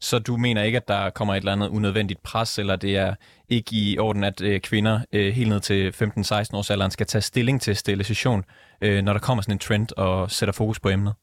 Så 0.00 0.18
du 0.18 0.36
mener 0.36 0.62
ikke, 0.62 0.76
at 0.76 0.88
der 0.88 1.10
kommer 1.10 1.34
et 1.34 1.38
eller 1.38 1.52
andet 1.52 1.68
unødvendigt 1.68 2.20
pres, 2.22 2.58
eller 2.58 2.76
det 2.76 2.96
er 2.96 3.14
ikke 3.48 3.70
i 3.72 3.98
orden, 3.98 4.24
at 4.24 4.42
øh, 4.42 4.60
kvinder 4.60 4.96
øh, 5.12 5.28
helt 5.38 5.48
ned 5.48 5.60
til 5.60 5.88
15-16 5.88 6.56
års 6.58 6.70
alderen 6.70 6.90
skal 6.90 7.06
tage 7.06 7.22
stilling 7.22 7.60
til 7.60 7.76
sterilisation, 7.76 8.44
øh, 8.84 9.02
når 9.02 9.12
der 9.12 9.20
kommer 9.20 9.42
sådan 9.42 9.54
en 9.54 9.58
trend 9.58 9.88
og 9.98 10.30
sætter 10.30 10.54
fokus 10.58 10.80
på 10.80 10.88
emnet? 10.88 11.14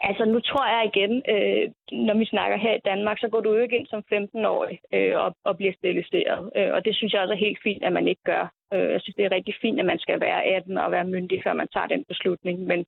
Altså 0.00 0.24
nu 0.24 0.40
tror 0.40 0.66
jeg 0.74 0.90
igen, 0.90 1.12
øh, 1.34 1.64
når 2.06 2.16
vi 2.18 2.24
snakker 2.24 2.56
her 2.56 2.74
i 2.74 2.86
Danmark, 2.90 3.18
så 3.18 3.28
går 3.28 3.40
du 3.40 3.54
jo 3.54 3.62
ikke 3.62 3.76
ind 3.78 3.86
som 3.86 4.02
15-årig 4.12 4.78
øh, 4.94 5.14
og, 5.24 5.36
og 5.44 5.56
bliver 5.56 5.72
steriliseret. 5.78 6.50
Øh, 6.56 6.70
og 6.74 6.84
det 6.84 6.96
synes 6.96 7.12
jeg 7.12 7.22
også 7.22 7.34
er 7.34 7.46
helt 7.46 7.62
fint, 7.62 7.84
at 7.84 7.92
man 7.92 8.08
ikke 8.08 8.24
gør. 8.24 8.52
Øh, 8.74 8.88
jeg 8.94 9.00
synes, 9.00 9.16
det 9.16 9.24
er 9.24 9.36
rigtig 9.36 9.54
fint, 9.62 9.80
at 9.80 9.86
man 9.92 9.98
skal 9.98 10.20
være 10.20 10.40
18 10.44 10.78
og 10.78 10.92
være 10.92 11.12
myndig, 11.14 11.38
før 11.44 11.52
man 11.52 11.68
tager 11.68 11.86
den 11.86 12.04
beslutning. 12.08 12.56
Men, 12.70 12.80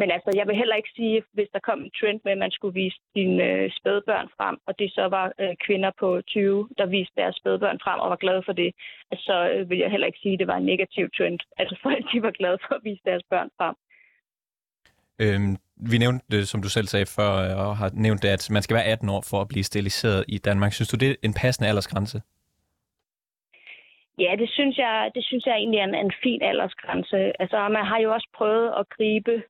men 0.00 0.10
altså, 0.10 0.30
jeg 0.38 0.46
vil 0.46 0.56
heller 0.56 0.76
ikke 0.76 0.92
sige, 0.96 1.22
hvis 1.32 1.48
der 1.52 1.66
kom 1.68 1.80
en 1.82 1.90
trend 1.98 2.20
med, 2.24 2.32
at 2.32 2.38
man 2.44 2.50
skulle 2.50 2.74
vise 2.82 2.98
sine 3.14 3.44
øh, 3.44 3.70
spædbørn 3.78 4.28
frem, 4.36 4.56
og 4.66 4.78
det 4.78 4.88
så 4.92 5.04
var 5.16 5.32
øh, 5.40 5.54
kvinder 5.66 5.90
på 6.00 6.08
20, 6.26 6.68
der 6.78 6.86
viste 6.86 7.16
deres 7.20 7.36
spædbørn 7.40 7.78
frem 7.84 8.00
og 8.00 8.10
var 8.10 8.22
glade 8.24 8.42
for 8.46 8.52
det, 8.52 8.70
så 9.26 9.36
øh, 9.52 9.70
vil 9.70 9.78
jeg 9.78 9.90
heller 9.90 10.06
ikke 10.06 10.22
sige, 10.22 10.34
at 10.34 10.38
det 10.38 10.46
var 10.46 10.56
en 10.56 10.70
negativ 10.72 11.06
trend. 11.16 11.38
Altså 11.60 11.76
folk, 11.82 12.04
de 12.12 12.22
var 12.22 12.30
glade 12.30 12.58
for 12.64 12.74
at 12.74 12.80
vise 12.84 13.02
deres 13.04 13.22
børn 13.30 13.50
frem. 13.58 13.74
Øhm, 15.22 15.56
vi 15.90 15.98
nævnte 15.98 16.46
som 16.46 16.62
du 16.62 16.68
selv 16.68 16.86
sagde 16.86 17.06
før, 17.06 17.30
øh, 17.44 17.66
og 17.66 17.76
har 17.76 17.90
nævnt 17.94 18.22
det, 18.22 18.28
at 18.28 18.50
man 18.50 18.62
skal 18.62 18.74
være 18.74 18.84
18 18.84 19.08
år 19.08 19.22
for 19.30 19.40
at 19.40 19.48
blive 19.48 19.64
steriliseret 19.64 20.24
i 20.28 20.38
Danmark. 20.38 20.72
Synes 20.72 20.88
du, 20.88 20.96
det 20.96 21.10
er 21.10 21.14
en 21.22 21.34
passende 21.34 21.68
aldersgrænse? 21.68 22.22
Ja, 24.18 24.36
det 24.38 24.50
synes 24.50 24.78
jeg, 24.78 25.10
det 25.14 25.24
synes 25.24 25.46
jeg 25.46 25.56
egentlig 25.56 25.80
er 25.80 25.84
en, 25.84 25.94
en 25.94 26.12
fin 26.22 26.42
aldersgrænse. 26.42 27.32
Altså, 27.42 27.68
man 27.68 27.84
har 27.84 27.98
jo 27.98 28.12
også 28.12 28.28
prøvet 28.34 28.72
at 28.78 28.88
gribe 28.88 29.42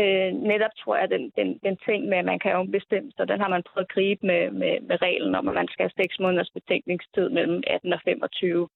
øh, 0.00 0.32
netop, 0.32 0.70
tror 0.78 0.96
jeg, 0.96 1.10
den, 1.10 1.32
den, 1.36 1.58
den 1.66 1.76
ting 1.86 2.08
med, 2.08 2.18
at 2.18 2.24
man 2.24 2.38
kan 2.38 2.52
jo 2.52 2.64
bestemme 2.64 3.10
så 3.16 3.24
den 3.24 3.40
har 3.40 3.48
man 3.48 3.62
prøvet 3.62 3.84
at 3.86 3.94
gribe 3.94 4.26
med, 4.26 4.50
med, 4.50 4.80
med 4.80 5.02
reglen 5.02 5.34
om, 5.34 5.48
at 5.48 5.54
man 5.54 5.68
skal 5.68 5.84
have 5.84 6.02
6 6.04 6.18
måneders 6.20 6.50
betænkningstid 6.50 7.28
mellem 7.28 7.62
18 7.66 7.92
og 7.92 8.00
25 8.04 8.68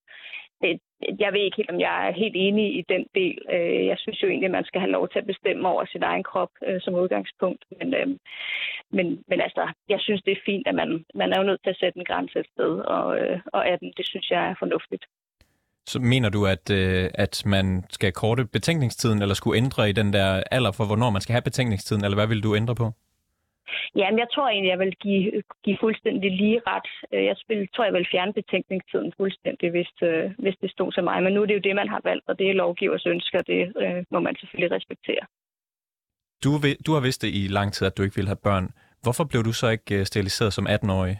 det, 0.62 0.80
jeg 1.18 1.32
ved 1.32 1.40
ikke 1.40 1.56
helt, 1.56 1.70
om 1.70 1.80
jeg 1.80 2.08
er 2.08 2.12
helt 2.22 2.36
enig 2.46 2.66
i 2.78 2.82
den 2.88 3.04
del. 3.14 3.38
Øh, 3.54 3.86
jeg 3.90 3.98
synes 3.98 4.22
jo 4.22 4.28
egentlig, 4.28 4.50
at 4.50 4.58
man 4.58 4.64
skal 4.64 4.80
have 4.80 4.96
lov 4.96 5.08
til 5.08 5.18
at 5.18 5.30
bestemme 5.32 5.68
over 5.68 5.84
sin 5.84 6.02
egen 6.02 6.22
krop 6.30 6.52
øh, 6.66 6.80
som 6.80 6.94
udgangspunkt. 6.94 7.64
Men, 7.78 7.94
øh, 7.94 8.06
men, 8.96 9.06
men 9.30 9.40
altså, 9.46 9.62
jeg 9.88 10.00
synes, 10.00 10.22
det 10.22 10.32
er 10.32 10.46
fint, 10.46 10.66
at 10.66 10.74
man, 10.74 11.04
man 11.14 11.32
er 11.32 11.38
jo 11.38 11.48
nødt 11.48 11.62
til 11.62 11.70
at 11.70 11.80
sætte 11.80 11.98
en 11.98 12.04
grænse 12.10 12.38
et 12.38 12.46
sted, 12.54 12.72
og, 12.96 13.06
øh, 13.20 13.40
og 13.52 13.68
18, 13.68 13.92
det 13.96 14.06
synes 14.06 14.30
jeg 14.30 14.42
er 14.50 14.54
fornuftigt. 14.58 15.04
Så 15.86 15.98
mener 16.00 16.28
du, 16.28 16.46
at, 16.46 16.70
øh, 16.70 17.10
at 17.14 17.42
man 17.46 17.84
skal 17.90 18.12
korte 18.12 18.44
betænkningstiden, 18.44 19.22
eller 19.22 19.34
skulle 19.34 19.58
ændre 19.58 19.90
i 19.90 19.92
den 19.92 20.12
der 20.12 20.42
alder 20.50 20.72
for, 20.72 20.84
hvornår 20.86 21.10
man 21.10 21.22
skal 21.22 21.32
have 21.32 21.42
betænkningstiden, 21.42 22.04
eller 22.04 22.16
hvad 22.16 22.26
vil 22.26 22.42
du 22.42 22.56
ændre 22.56 22.74
på? 22.74 22.92
Jamen, 23.96 24.18
jeg 24.18 24.28
tror 24.34 24.48
egentlig, 24.48 24.70
jeg 24.70 24.78
vil 24.78 24.94
give, 24.96 25.42
give 25.64 25.78
fuldstændig 25.80 26.30
lige 26.30 26.60
ret. 26.66 26.90
Øh, 27.12 27.24
jeg 27.24 27.36
vil, 27.48 27.68
tror, 27.74 27.84
jeg 27.84 27.94
vil 27.94 28.08
fjerne 28.12 28.32
betænkningstiden 28.32 29.12
fuldstændig, 29.16 29.70
hvis, 29.70 29.92
øh, 30.02 30.30
hvis 30.38 30.56
det 30.62 30.70
stod 30.70 30.92
til 30.92 31.04
mig. 31.04 31.22
Men 31.22 31.32
nu 31.32 31.42
er 31.42 31.46
det 31.46 31.54
jo 31.54 31.66
det, 31.68 31.76
man 31.76 31.88
har 31.88 32.00
valgt, 32.04 32.24
og 32.28 32.38
det 32.38 32.46
er 32.50 32.54
lovgivers 32.54 33.06
ønsker, 33.06 33.38
det 33.52 33.72
øh, 33.82 34.04
må 34.10 34.18
man 34.20 34.36
selvfølgelig 34.36 34.72
respektere. 34.76 35.24
Du, 36.44 36.50
du 36.86 36.92
har 36.94 37.00
vidst 37.00 37.22
det 37.22 37.30
i 37.40 37.42
lang 37.58 37.72
tid, 37.72 37.86
at 37.86 37.96
du 37.96 38.02
ikke 38.02 38.16
ville 38.16 38.32
have 38.32 38.44
børn. 38.48 38.66
Hvorfor 39.02 39.24
blev 39.30 39.42
du 39.44 39.52
så 39.52 39.68
ikke 39.68 39.98
øh, 39.98 40.04
steriliseret 40.04 40.52
som 40.52 40.66
18-årig? 40.66 41.16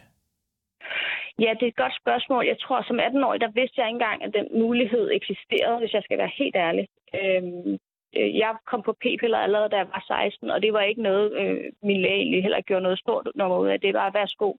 Ja, 1.39 1.51
det 1.59 1.65
er 1.65 1.73
et 1.75 1.83
godt 1.83 1.95
spørgsmål. 2.03 2.45
Jeg 2.45 2.59
tror, 2.59 2.79
som 2.87 2.99
18-årig, 2.99 3.41
der 3.41 3.51
vidste 3.59 3.75
jeg 3.81 3.87
ikke 3.87 3.95
engang, 3.99 4.23
at 4.23 4.31
den 4.33 4.47
mulighed 4.63 5.05
eksisterede, 5.19 5.79
hvis 5.79 5.93
jeg 5.93 6.03
skal 6.03 6.17
være 6.17 6.31
helt 6.39 6.55
ærlig. 6.55 6.85
Øhm, 7.19 7.63
Øh, 7.69 7.79
Øh, 8.17 8.37
jeg 8.37 8.55
kom 8.65 8.81
på 8.81 8.93
p-piller 8.93 9.37
allerede, 9.37 9.69
da 9.69 9.77
jeg 9.77 9.87
var 9.87 10.03
16, 10.07 10.49
og 10.49 10.61
det 10.61 10.73
var 10.73 10.81
ikke 10.81 11.01
noget, 11.01 11.33
øh, 11.41 11.71
min 11.83 12.01
læge 12.01 12.15
egentlig 12.15 12.41
heller 12.41 12.61
gjorde 12.61 12.83
noget 12.83 12.99
stort 12.99 13.27
nummer 13.35 13.57
ud 13.57 13.67
af. 13.67 13.79
Det 13.79 13.93
var 13.93 14.11
værsgo 14.11 14.53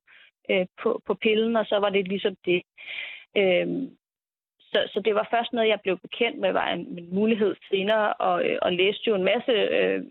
øh, 0.51 0.67
på, 0.83 1.03
på 1.07 1.15
pillen, 1.15 1.57
og 1.57 1.67
så 1.67 1.79
var 1.79 1.91
det 1.91 2.09
ligesom 2.09 2.37
det. 2.45 2.63
Øh, 3.37 3.67
så, 4.75 4.79
så 4.93 5.01
det 5.01 5.15
var 5.15 5.29
først 5.31 5.53
noget, 5.53 5.69
jeg 5.69 5.81
blev 5.81 5.99
bekendt 5.99 6.39
med, 6.39 6.53
var 6.53 6.69
en, 6.69 6.81
en 6.99 7.15
mulighed 7.15 7.55
senere, 7.71 8.13
og, 8.13 8.45
øh, 8.49 8.59
og 8.63 8.73
læste 8.73 9.03
jo 9.07 9.15
en 9.15 9.25
masse 9.25 9.53
øh, 9.53 10.03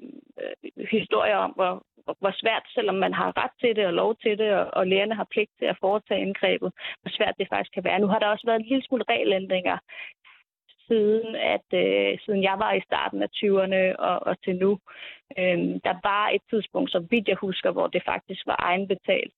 øh, 0.41 0.87
historier 0.91 1.37
om, 1.37 1.51
hvor, 1.51 1.85
hvor 2.19 2.33
svært, 2.41 2.63
selvom 2.75 2.95
man 2.95 3.13
har 3.13 3.43
ret 3.43 3.51
til 3.61 3.75
det 3.75 3.85
og 3.85 3.93
lov 3.93 4.15
til 4.15 4.37
det, 4.37 4.53
og, 4.53 4.65
og 4.73 4.87
lægerne 4.87 5.15
har 5.15 5.27
pligt 5.31 5.51
til 5.59 5.65
at 5.65 5.77
foretage 5.81 6.21
indgrebet, 6.21 6.71
hvor 7.01 7.11
svært 7.17 7.35
det 7.39 7.47
faktisk 7.49 7.73
kan 7.73 7.83
være. 7.83 7.99
Nu 7.99 8.07
har 8.07 8.19
der 8.19 8.27
også 8.27 8.45
været 8.45 8.59
en 8.59 8.69
lille 8.69 8.83
smule 8.83 9.03
regelændringer 9.09 9.77
siden, 10.93 11.35
at 11.55 11.67
øh, 11.83 12.09
siden 12.23 12.41
jeg 12.49 12.55
var 12.63 12.73
i 12.73 12.85
starten 12.89 13.19
af 13.25 13.29
20'erne 13.39 13.81
og, 14.09 14.17
og 14.27 14.33
til 14.43 14.55
nu. 14.63 14.71
Øh, 15.39 15.59
der 15.87 15.95
var 16.09 16.25
et 16.35 16.43
tidspunkt, 16.51 16.91
så 16.91 16.99
vidt 17.11 17.27
jeg 17.27 17.37
husker, 17.47 17.71
hvor 17.71 17.87
det 17.87 18.01
faktisk 18.11 18.41
var 18.51 18.59
egenbetalt. 18.69 19.33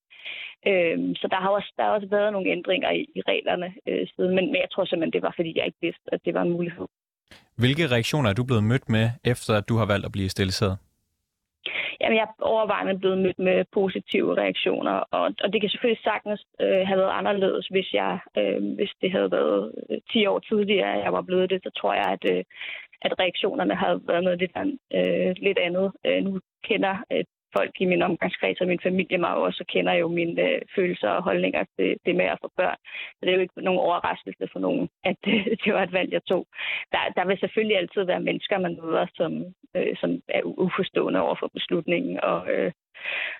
Øh, 0.70 0.98
så 1.22 1.26
der 1.34 1.40
har, 1.44 1.52
også, 1.58 1.72
der 1.78 1.84
har 1.84 1.94
også 1.98 2.10
været 2.18 2.34
nogle 2.34 2.52
ændringer 2.58 2.92
i, 3.00 3.02
i 3.18 3.22
reglerne 3.32 3.70
øh, 3.90 4.08
siden, 4.14 4.36
men, 4.36 4.46
men 4.52 4.60
jeg 4.64 4.70
tror 4.72 4.86
simpelthen, 4.86 5.14
det 5.14 5.22
var, 5.28 5.34
fordi 5.36 5.52
jeg 5.58 5.66
ikke 5.66 5.84
vidste, 5.88 6.08
at 6.16 6.20
det 6.26 6.34
var 6.34 6.42
en 6.42 6.56
mulighed. 6.58 6.88
Hvilke 7.62 7.88
reaktioner 7.94 8.30
er 8.30 8.34
du 8.34 8.44
blevet 8.44 8.64
mødt 8.64 8.90
med, 8.90 9.06
efter 9.34 9.54
at 9.60 9.70
du 9.70 9.76
har 9.82 9.86
valgt 9.86 10.06
at 10.06 10.12
blive 10.12 10.30
steriliseret? 10.30 10.78
Jamen, 12.02 12.18
jeg 12.18 12.28
er 12.28 12.44
overvejende 12.44 13.00
blevet 13.00 13.18
mødt 13.18 13.40
med 13.40 13.66
positive 13.74 14.38
reaktioner, 14.38 14.92
og, 14.92 15.34
og 15.44 15.54
det 15.54 15.62
kan 15.62 15.70
selvfølgelig 15.70 16.04
sagtens 16.04 16.46
øh, 16.62 16.88
have 16.88 17.00
været 17.00 17.18
anderledes, 17.20 17.68
hvis 17.68 17.94
jeg, 17.94 18.20
øh, 18.38 18.76
hvis 18.76 18.92
det 19.02 19.12
havde 19.12 19.32
været 19.32 19.72
øh, 19.90 19.98
10 20.12 20.26
år 20.26 20.40
tidligere, 20.40 21.04
jeg 21.06 21.14
var 21.14 21.22
blevet 21.22 21.50
det, 21.50 21.60
så 21.64 21.70
tror 21.80 21.94
jeg, 21.94 22.08
at, 22.16 22.24
øh, 22.34 22.44
at 23.02 23.20
reaktionerne 23.20 23.76
havde 23.76 24.02
været 24.08 24.24
noget 24.24 24.40
lidt, 24.40 24.56
øh, 24.94 25.36
lidt 25.38 25.60
andet. 25.60 25.92
Øh, 26.06 26.24
nu 26.24 26.40
kender 26.64 26.96
øh, 27.12 27.24
folk 27.58 27.74
i 27.84 27.86
min 27.86 28.02
omgangskreds 28.02 28.62
og 28.62 28.68
min 28.68 28.86
familie 28.88 29.18
mig 29.18 29.34
også, 29.46 29.60
og 29.64 29.68
kender 29.74 29.94
jo 29.94 30.08
mine 30.08 30.42
øh, 30.42 30.62
følelser 30.76 31.10
og 31.10 31.24
holdninger 31.24 31.64
til 31.76 31.90
det 32.06 32.16
med 32.16 32.26
at 32.26 32.42
få 32.44 32.50
børn. 32.58 32.80
Så 33.16 33.22
det 33.22 33.30
er 33.30 33.36
jo 33.36 33.46
ikke 33.46 33.68
nogen 33.68 33.86
overraskelse 33.88 34.46
for 34.54 34.60
nogen, 34.60 34.90
at 35.04 35.20
øh, 35.28 35.46
det 35.64 35.74
var 35.74 35.84
et 35.84 35.94
valg, 35.98 36.10
jeg 36.14 36.24
tog. 36.32 36.44
Der, 36.94 37.02
der 37.18 37.24
vil 37.26 37.38
selvfølgelig 37.40 37.78
altid 37.78 38.04
være 38.04 38.28
mennesker, 38.28 38.66
man 38.66 38.80
møder, 38.82 39.06
som, 39.20 39.32
øh, 39.76 39.94
som 40.02 40.10
er 40.38 40.42
uforstående 40.44 41.20
over 41.26 41.36
for 41.40 41.50
beslutningen, 41.58 42.20
og, 42.24 42.40
øh, 42.54 42.72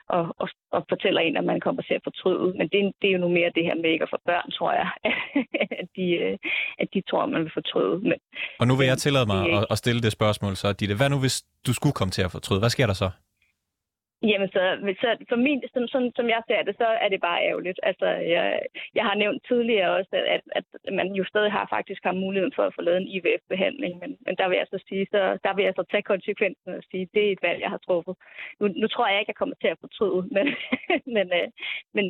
og, 0.10 0.24
og, 0.42 0.50
og 0.72 0.86
fortæller 0.90 1.22
en, 1.22 1.38
at 1.38 1.44
man 1.44 1.60
kommer 1.60 1.82
til 1.82 1.94
at 1.94 2.06
fortryde. 2.10 2.58
Men 2.58 2.68
det, 2.74 2.80
det 3.02 3.08
er 3.08 3.16
jo 3.16 3.24
nu 3.26 3.30
mere 3.30 3.52
det 3.56 3.64
her 3.64 3.76
med 3.76 3.90
ikke 3.92 4.04
at 4.08 4.14
få 4.16 4.20
børn, 4.26 4.52
tror 4.52 4.72
jeg, 4.82 4.90
at 5.82 5.88
de, 5.96 6.08
øh, 6.24 6.38
at 6.80 6.88
de 6.94 7.02
tror, 7.10 7.24
at 7.24 7.30
man 7.30 7.42
vil 7.44 7.52
fortryde. 7.54 7.98
Men, 8.10 8.18
og 8.60 8.68
nu 8.68 8.74
vil 8.76 8.88
jeg 8.88 8.98
tillade 8.98 9.26
mig 9.26 9.40
at, 9.58 9.66
at 9.72 9.78
stille 9.78 10.02
det 10.02 10.12
spørgsmål 10.12 10.56
så, 10.56 10.74
Ditte. 10.74 10.96
Hvad 10.96 11.10
nu, 11.10 11.20
hvis 11.20 11.38
du 11.68 11.74
skulle 11.74 11.94
komme 11.94 12.12
til 12.12 12.24
at 12.28 12.32
fortryde? 12.32 12.60
Hvad 12.60 12.70
sker 12.70 12.88
der 12.88 12.94
så? 13.04 13.10
Jamen, 14.24 14.50
så, 14.56 14.62
så 15.02 15.10
for 15.30 15.36
min, 15.36 15.64
som, 15.74 15.88
som, 15.88 16.02
som 16.16 16.28
jeg 16.30 16.42
ser 16.48 16.62
det, 16.64 16.76
så 16.78 16.88
er 17.04 17.10
det 17.10 17.22
bare 17.22 17.44
ærgerligt. 17.50 17.80
Altså, 17.84 18.06
jeg, 18.06 18.60
jeg 18.96 19.04
har 19.04 19.16
nævnt 19.16 19.46
tidligere 19.48 19.96
også, 19.98 20.16
at, 20.36 20.42
at, 20.60 20.66
man 21.00 21.08
jo 21.20 21.24
stadig 21.26 21.52
har 21.52 21.66
faktisk 21.76 22.02
har 22.04 22.22
muligheden 22.24 22.56
for 22.56 22.64
at 22.64 22.76
få 22.76 22.82
lavet 22.82 23.02
en 23.02 23.12
IVF-behandling, 23.16 23.94
men, 24.02 24.18
men 24.26 24.36
der 24.40 24.48
vil 24.48 24.58
jeg 24.62 24.68
så 24.70 24.80
sige, 24.88 25.06
så 25.12 25.20
der 25.46 25.54
vil 25.56 25.66
jeg 25.66 25.74
så 25.76 25.84
tage 25.92 26.10
konsekvensen 26.14 26.70
og 26.78 26.84
sige, 26.92 27.10
det 27.14 27.24
er 27.28 27.32
et 27.32 27.44
valg, 27.48 27.60
jeg 27.62 27.70
har 27.70 27.82
truffet. 27.88 28.16
Nu, 28.60 28.66
nu 28.82 28.88
tror 28.88 29.08
jeg 29.08 29.20
ikke, 29.20 29.32
jeg 29.34 29.42
kommer 29.42 29.56
til 29.62 29.68
at 29.68 29.82
fortryde, 29.84 30.22
men, 30.36 30.46
men, 31.16 31.28
øh, 31.40 31.48
men 31.94 32.06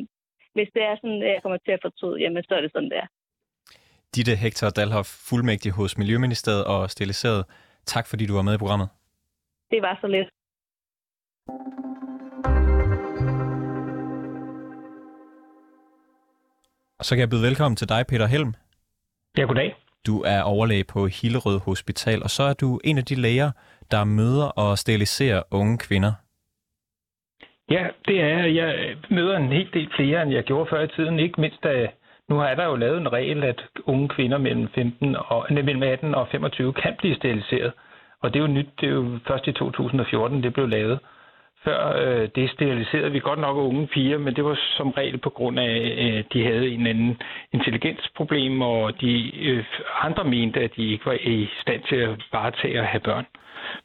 hvis 0.56 0.70
det 0.74 0.82
er 0.82 0.96
sådan, 0.96 1.22
at 1.22 1.32
jeg 1.34 1.42
kommer 1.42 1.58
til 1.58 1.72
at 1.76 1.84
fortryde, 1.86 2.20
jamen, 2.22 2.42
så 2.48 2.54
er 2.54 2.60
det 2.60 2.72
sådan, 2.72 2.90
det 2.90 2.98
er. 3.04 3.08
Ditte 4.14 4.34
Hector 4.42 4.70
Dalhoff, 4.76 5.08
fuldmægtig 5.28 5.72
hos 5.72 5.98
Miljøministeriet 5.98 6.64
og 6.64 6.90
stiliseret. 6.90 7.44
Tak 7.86 8.06
fordi 8.10 8.26
du 8.26 8.34
var 8.34 8.42
med 8.42 8.54
i 8.54 8.58
programmet. 8.58 8.88
Det 9.70 9.82
var 9.82 9.98
så 10.00 10.06
lidt. 10.06 10.28
Og 16.98 17.04
så 17.04 17.14
kan 17.14 17.20
jeg 17.20 17.30
byde 17.30 17.42
velkommen 17.42 17.76
til 17.76 17.88
dig, 17.88 18.04
Peter 18.08 18.26
Helm. 18.26 18.54
Ja, 19.38 19.42
goddag. 19.42 19.74
Du 20.06 20.22
er 20.26 20.42
overlæge 20.42 20.84
på 20.84 21.06
Hillerød 21.06 21.58
Hospital, 21.60 22.22
og 22.22 22.30
så 22.30 22.42
er 22.42 22.52
du 22.52 22.80
en 22.84 22.98
af 22.98 23.04
de 23.04 23.14
læger, 23.14 23.50
der 23.90 24.04
møder 24.04 24.46
og 24.46 24.78
steriliserer 24.78 25.42
unge 25.50 25.78
kvinder. 25.78 26.12
Ja, 27.70 27.86
det 28.08 28.20
er 28.20 28.44
jeg. 28.46 28.96
møder 29.10 29.36
en 29.36 29.52
hel 29.52 29.68
del 29.72 29.88
flere, 29.96 30.22
end 30.22 30.32
jeg 30.32 30.44
gjorde 30.44 30.70
før 30.70 30.80
i 30.82 30.88
tiden. 30.88 31.18
Ikke 31.18 31.40
mindst, 31.40 31.62
da 31.64 31.88
nu 32.28 32.40
er 32.40 32.54
der 32.54 32.64
jo 32.64 32.76
lavet 32.76 32.98
en 33.00 33.12
regel, 33.12 33.44
at 33.44 33.60
unge 33.84 34.08
kvinder 34.08 34.38
mellem, 34.38 34.68
15 34.74 35.16
og, 35.16 35.46
nej, 35.50 35.62
mellem 35.62 35.82
18 35.82 36.14
og 36.14 36.28
25 36.30 36.72
kan 36.72 36.94
blive 36.98 37.16
steriliseret. 37.16 37.72
Og 38.22 38.32
det 38.32 38.38
er 38.38 38.46
jo 38.46 38.52
nyt, 38.52 38.68
det 38.80 38.88
er 38.88 38.92
jo 38.92 39.18
først 39.26 39.46
i 39.46 39.52
2014, 39.52 40.42
det 40.42 40.52
blev 40.52 40.68
lavet. 40.68 40.98
Før 41.66 41.80
øh, 42.02 42.28
det 42.36 42.50
steriliserede 42.50 43.12
vi 43.12 43.20
godt 43.20 43.38
nok 43.38 43.56
unge 43.56 43.86
piger, 43.86 44.18
men 44.18 44.36
det 44.36 44.44
var 44.44 44.58
som 44.76 44.90
regel 44.90 45.18
på 45.18 45.30
grund 45.30 45.58
af, 45.58 45.72
at 46.18 46.24
de 46.32 46.44
havde 46.44 46.68
en 46.68 46.86
anden 46.86 47.16
intelligensproblem, 47.52 48.62
og 48.62 49.00
de 49.00 49.12
øh, 49.48 49.64
andre 50.02 50.24
mente, 50.24 50.60
at 50.60 50.70
de 50.76 50.92
ikke 50.92 51.06
var 51.06 51.18
i 51.36 51.48
stand 51.62 51.82
til 51.88 51.96
at 51.96 52.14
bare 52.32 52.50
tage 52.50 52.80
at 52.80 52.86
have 52.86 53.00
børn. 53.00 53.26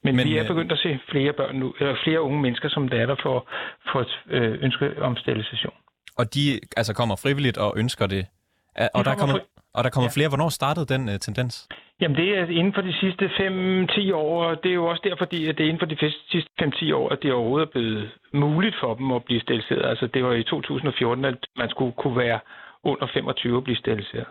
Men, 0.04 0.16
men 0.16 0.26
vi 0.28 0.38
er 0.38 0.44
øh, 0.44 0.48
begyndt 0.48 0.72
at 0.72 0.78
se 0.78 1.00
flere 1.12 1.34
børn 1.34 1.56
nu, 1.56 1.74
eller 1.80 1.96
flere 2.04 2.22
unge 2.22 2.42
mennesker, 2.42 2.70
som 2.70 2.90
der 2.90 2.98
er 3.02 3.06
der 3.06 3.16
for, 3.24 3.50
for 3.92 4.06
øh, 4.30 4.64
ønske 4.64 4.86
om 5.02 5.18
sterilisation. 5.18 5.74
Og 6.18 6.34
de 6.34 6.60
altså 6.78 6.94
kommer 6.94 7.16
frivilligt 7.16 7.58
og 7.58 7.74
ønsker 7.78 8.08
det? 8.08 8.26
Og, 8.94 9.06
de 9.06 9.10
der, 9.10 9.16
kommer, 9.16 9.40
og 9.74 9.84
der 9.84 9.90
kommer 9.90 10.10
ja. 10.12 10.18
flere. 10.18 10.30
Hvornår 10.30 10.50
startede 10.50 10.86
den 10.86 11.10
uh, 11.10 11.16
tendens? 11.16 11.68
Jamen 12.02 12.18
det 12.18 12.38
er 12.38 12.46
inden 12.46 12.74
for 12.74 12.82
de 12.82 12.94
sidste 12.94 13.26
5-10 13.26 14.14
år, 14.14 14.44
og 14.46 14.64
det 14.64 14.70
er 14.70 14.76
jo 14.76 14.86
også 14.86 15.02
derfor, 15.04 15.18
fordi 15.18 15.48
at 15.48 15.58
det 15.58 15.64
er 15.64 15.70
inden 15.70 15.80
for 15.80 15.86
de 15.86 16.14
sidste 16.30 16.50
5-10 16.62 16.94
år, 16.94 17.10
at 17.10 17.24
det 17.24 17.34
overhovedet 17.34 17.68
er 17.68 17.72
blevet 17.72 18.12
muligt 18.34 18.76
for 18.80 18.94
dem 18.96 19.12
at 19.12 19.24
blive 19.24 19.42
steriliseret. 19.42 19.86
Altså 19.86 20.08
det 20.08 20.24
var 20.24 20.34
i 20.34 20.44
2014, 20.44 21.26
at 21.26 21.36
man 21.58 21.70
skulle 21.70 21.92
kunne 21.92 22.18
være 22.18 22.40
under 22.84 23.08
25 23.14 23.56
og 23.58 23.64
blive 23.64 23.78
steriliseret. 23.78 24.28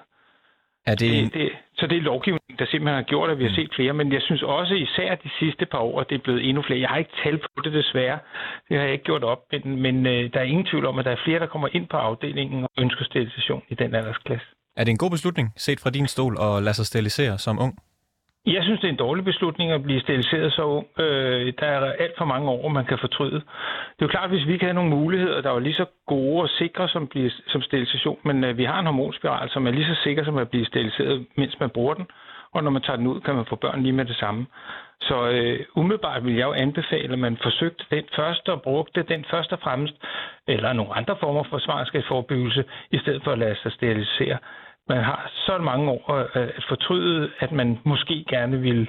Er 0.87 0.95
det... 0.95 1.11
Det, 1.25 1.35
det, 1.35 1.51
så 1.75 1.87
det 1.87 1.99
er 1.99 2.03
lovgivningen, 2.03 2.59
der 2.59 2.67
simpelthen 2.67 2.95
har 2.95 3.03
gjort, 3.03 3.31
at 3.31 3.39
vi 3.39 3.45
har 3.45 3.55
set 3.55 3.75
flere, 3.75 3.93
men 3.93 4.13
jeg 4.13 4.23
synes 4.23 4.43
også 4.43 4.75
især 4.75 5.15
de 5.15 5.31
sidste 5.39 5.67
par 5.67 5.79
år, 5.79 6.01
at 6.01 6.09
det 6.09 6.15
er 6.15 6.23
blevet 6.23 6.49
endnu 6.49 6.63
flere. 6.63 6.81
Jeg 6.81 6.89
har 6.89 6.97
ikke 6.97 7.17
talt 7.25 7.41
på 7.57 7.63
det 7.65 7.73
desværre, 7.73 8.19
det 8.69 8.77
har 8.77 8.85
jeg 8.85 8.93
ikke 8.93 9.05
gjort 9.05 9.25
op, 9.25 9.43
men, 9.53 9.83
men 9.83 10.07
øh, 10.07 10.33
der 10.33 10.41
er 10.41 10.45
ingen 10.45 10.67
tvivl 10.67 10.87
om, 10.87 10.99
at 10.99 11.05
der 11.05 11.11
er 11.11 11.25
flere, 11.25 11.39
der 11.39 11.47
kommer 11.47 11.69
ind 11.73 11.87
på 11.89 11.97
afdelingen 11.97 12.63
og 12.63 12.71
ønsker 12.79 13.05
sterilisation 13.05 13.63
i 13.69 13.75
den 13.75 13.95
aldersklasse. 13.95 14.47
Er 14.81 14.85
det 14.85 14.91
en 14.91 15.05
god 15.05 15.11
beslutning, 15.11 15.53
set 15.57 15.81
fra 15.81 15.91
din 15.91 16.07
stol, 16.07 16.35
at 16.47 16.63
lade 16.63 16.77
sig 16.77 16.87
sterilisere 16.87 17.39
som 17.39 17.59
ung? 17.65 17.73
Jeg 18.47 18.63
synes, 18.65 18.81
det 18.81 18.89
er 18.89 18.93
en 18.93 19.05
dårlig 19.07 19.25
beslutning 19.25 19.71
at 19.73 19.83
blive 19.83 20.01
steriliseret 20.01 20.53
så 20.53 20.63
ung. 20.63 20.87
Øh, 20.99 21.53
der 21.61 21.67
er 21.67 21.93
alt 22.05 22.15
for 22.19 22.25
mange 22.25 22.49
år, 22.51 22.69
man 22.69 22.85
kan 22.85 22.99
fortryde. 23.01 23.41
Det 23.95 24.01
er 24.03 24.07
jo 24.07 24.15
klart, 24.17 24.31
hvis 24.31 24.47
vi 24.47 24.53
ikke 24.53 24.65
havde 24.65 24.75
nogle 24.75 24.91
muligheder, 24.91 25.41
der 25.41 25.51
var 25.51 25.59
lige 25.59 25.75
så 25.75 25.87
gode 26.07 26.43
og 26.43 26.49
sikre 26.49 26.89
som, 26.89 27.07
blive, 27.07 27.31
som 27.31 27.63
sterilisation, 27.63 28.19
men 28.25 28.45
øh, 28.45 28.59
vi 28.59 28.65
har 28.65 28.79
en 28.81 28.87
hormonspiral, 28.87 29.51
som 29.51 29.67
er 29.67 29.71
lige 29.71 29.87
så 29.95 30.01
sikker 30.03 30.25
som 30.25 30.39
at 30.39 30.51
blive 30.51 30.67
steriliseret, 30.67 31.27
mens 31.37 31.61
man 31.61 31.71
bruger 31.71 31.95
den, 31.95 32.07
og 32.55 32.65
når 32.65 32.71
man 32.71 32.83
tager 32.83 32.97
den 32.97 33.07
ud, 33.07 33.21
kan 33.21 33.35
man 33.35 33.47
få 33.49 33.57
børn 33.57 33.83
lige 33.83 33.93
med 33.93 34.05
det 34.05 34.17
samme. 34.17 34.47
Så 35.01 35.29
øh, 35.29 35.61
umiddelbart 35.77 36.25
vil 36.25 36.35
jeg 36.35 36.47
jo 36.47 36.53
anbefale, 36.53 37.13
at 37.13 37.19
man 37.19 37.37
forsøgte 37.43 37.85
den 37.91 38.05
første 38.17 38.53
og 38.53 38.63
brugte 38.63 39.03
den 39.03 39.25
først 39.31 39.53
og 39.53 39.59
fremmest, 39.63 39.95
eller 40.49 40.73
nogle 40.73 40.95
andre 40.95 41.17
former 41.21 41.45
for 41.51 41.59
svangerskabsforbyggelse, 41.59 42.65
i 42.91 42.99
stedet 42.99 43.23
for 43.25 43.33
at 43.33 43.39
lade 43.39 43.57
sig 43.63 43.73
sterilisere 43.73 44.39
man 44.95 45.03
har 45.11 45.31
så 45.47 45.59
mange 45.59 45.91
år 45.91 46.03
at 46.35 46.65
fortryde, 46.69 47.31
at 47.39 47.53
man 47.53 47.79
måske 47.85 48.25
gerne 48.29 48.61
vil 48.61 48.89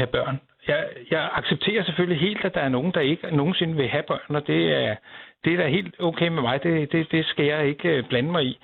have 0.00 0.06
børn. 0.06 0.40
Jeg, 0.68 0.86
jeg 1.10 1.30
accepterer 1.32 1.84
selvfølgelig 1.84 2.20
helt, 2.20 2.44
at 2.44 2.54
der 2.54 2.60
er 2.60 2.68
nogen, 2.68 2.92
der 2.94 3.00
ikke 3.00 3.36
nogensinde 3.36 3.76
vil 3.76 3.88
have 3.88 4.02
børn, 4.02 4.36
og 4.36 4.46
det 4.46 4.84
er, 4.84 4.96
det 5.44 5.52
er 5.52 5.56
da 5.56 5.68
helt 5.68 5.94
okay 6.00 6.28
med 6.28 6.42
mig. 6.42 6.62
Det, 6.62 6.92
det, 6.92 7.12
det 7.12 7.26
skal 7.26 7.44
jeg 7.44 7.66
ikke 7.66 8.04
blande 8.08 8.30
mig 8.30 8.44
i. 8.44 8.58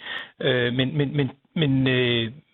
Men, 0.78 0.96
men, 0.98 1.16
men, 1.16 1.30
men, 1.54 1.82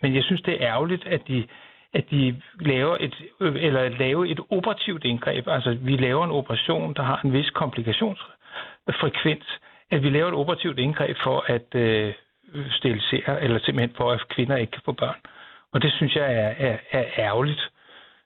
men 0.03 0.15
jeg 0.15 0.25
synes, 0.25 0.43
det 0.43 0.55
er 0.55 0.69
ærgerligt, 0.69 1.07
at 1.07 1.29
de, 1.29 1.47
at 1.95 2.05
de 2.11 2.41
laver 2.61 2.97
et, 3.01 3.15
eller 3.41 3.89
laver 3.89 4.25
et 4.25 4.41
operativt 4.51 5.05
indgreb. 5.05 5.49
Altså, 5.49 5.77
vi 5.81 5.97
laver 5.97 6.25
en 6.25 6.31
operation, 6.31 6.95
der 6.95 7.03
har 7.03 7.21
en 7.25 7.33
vis 7.33 7.51
komplikationsfrekvens. 7.51 9.61
At 9.91 10.03
vi 10.03 10.11
laver 10.11 10.29
et 10.29 10.35
operativt 10.35 10.79
indgreb 10.79 11.17
for 11.25 11.45
at 11.47 11.75
sterilisere, 12.71 13.43
eller 13.43 13.59
simpelthen 13.59 13.97
for, 13.97 14.13
at 14.13 14.29
kvinder 14.35 14.57
ikke 14.57 14.71
kan 14.71 14.83
få 14.85 14.93
børn. 14.93 15.21
Og 15.73 15.83
det 15.83 15.93
synes 15.93 16.15
jeg 16.15 16.35
er, 16.35 16.53
er, 16.69 16.79
er 16.93 17.05
ærgerligt 17.19 17.61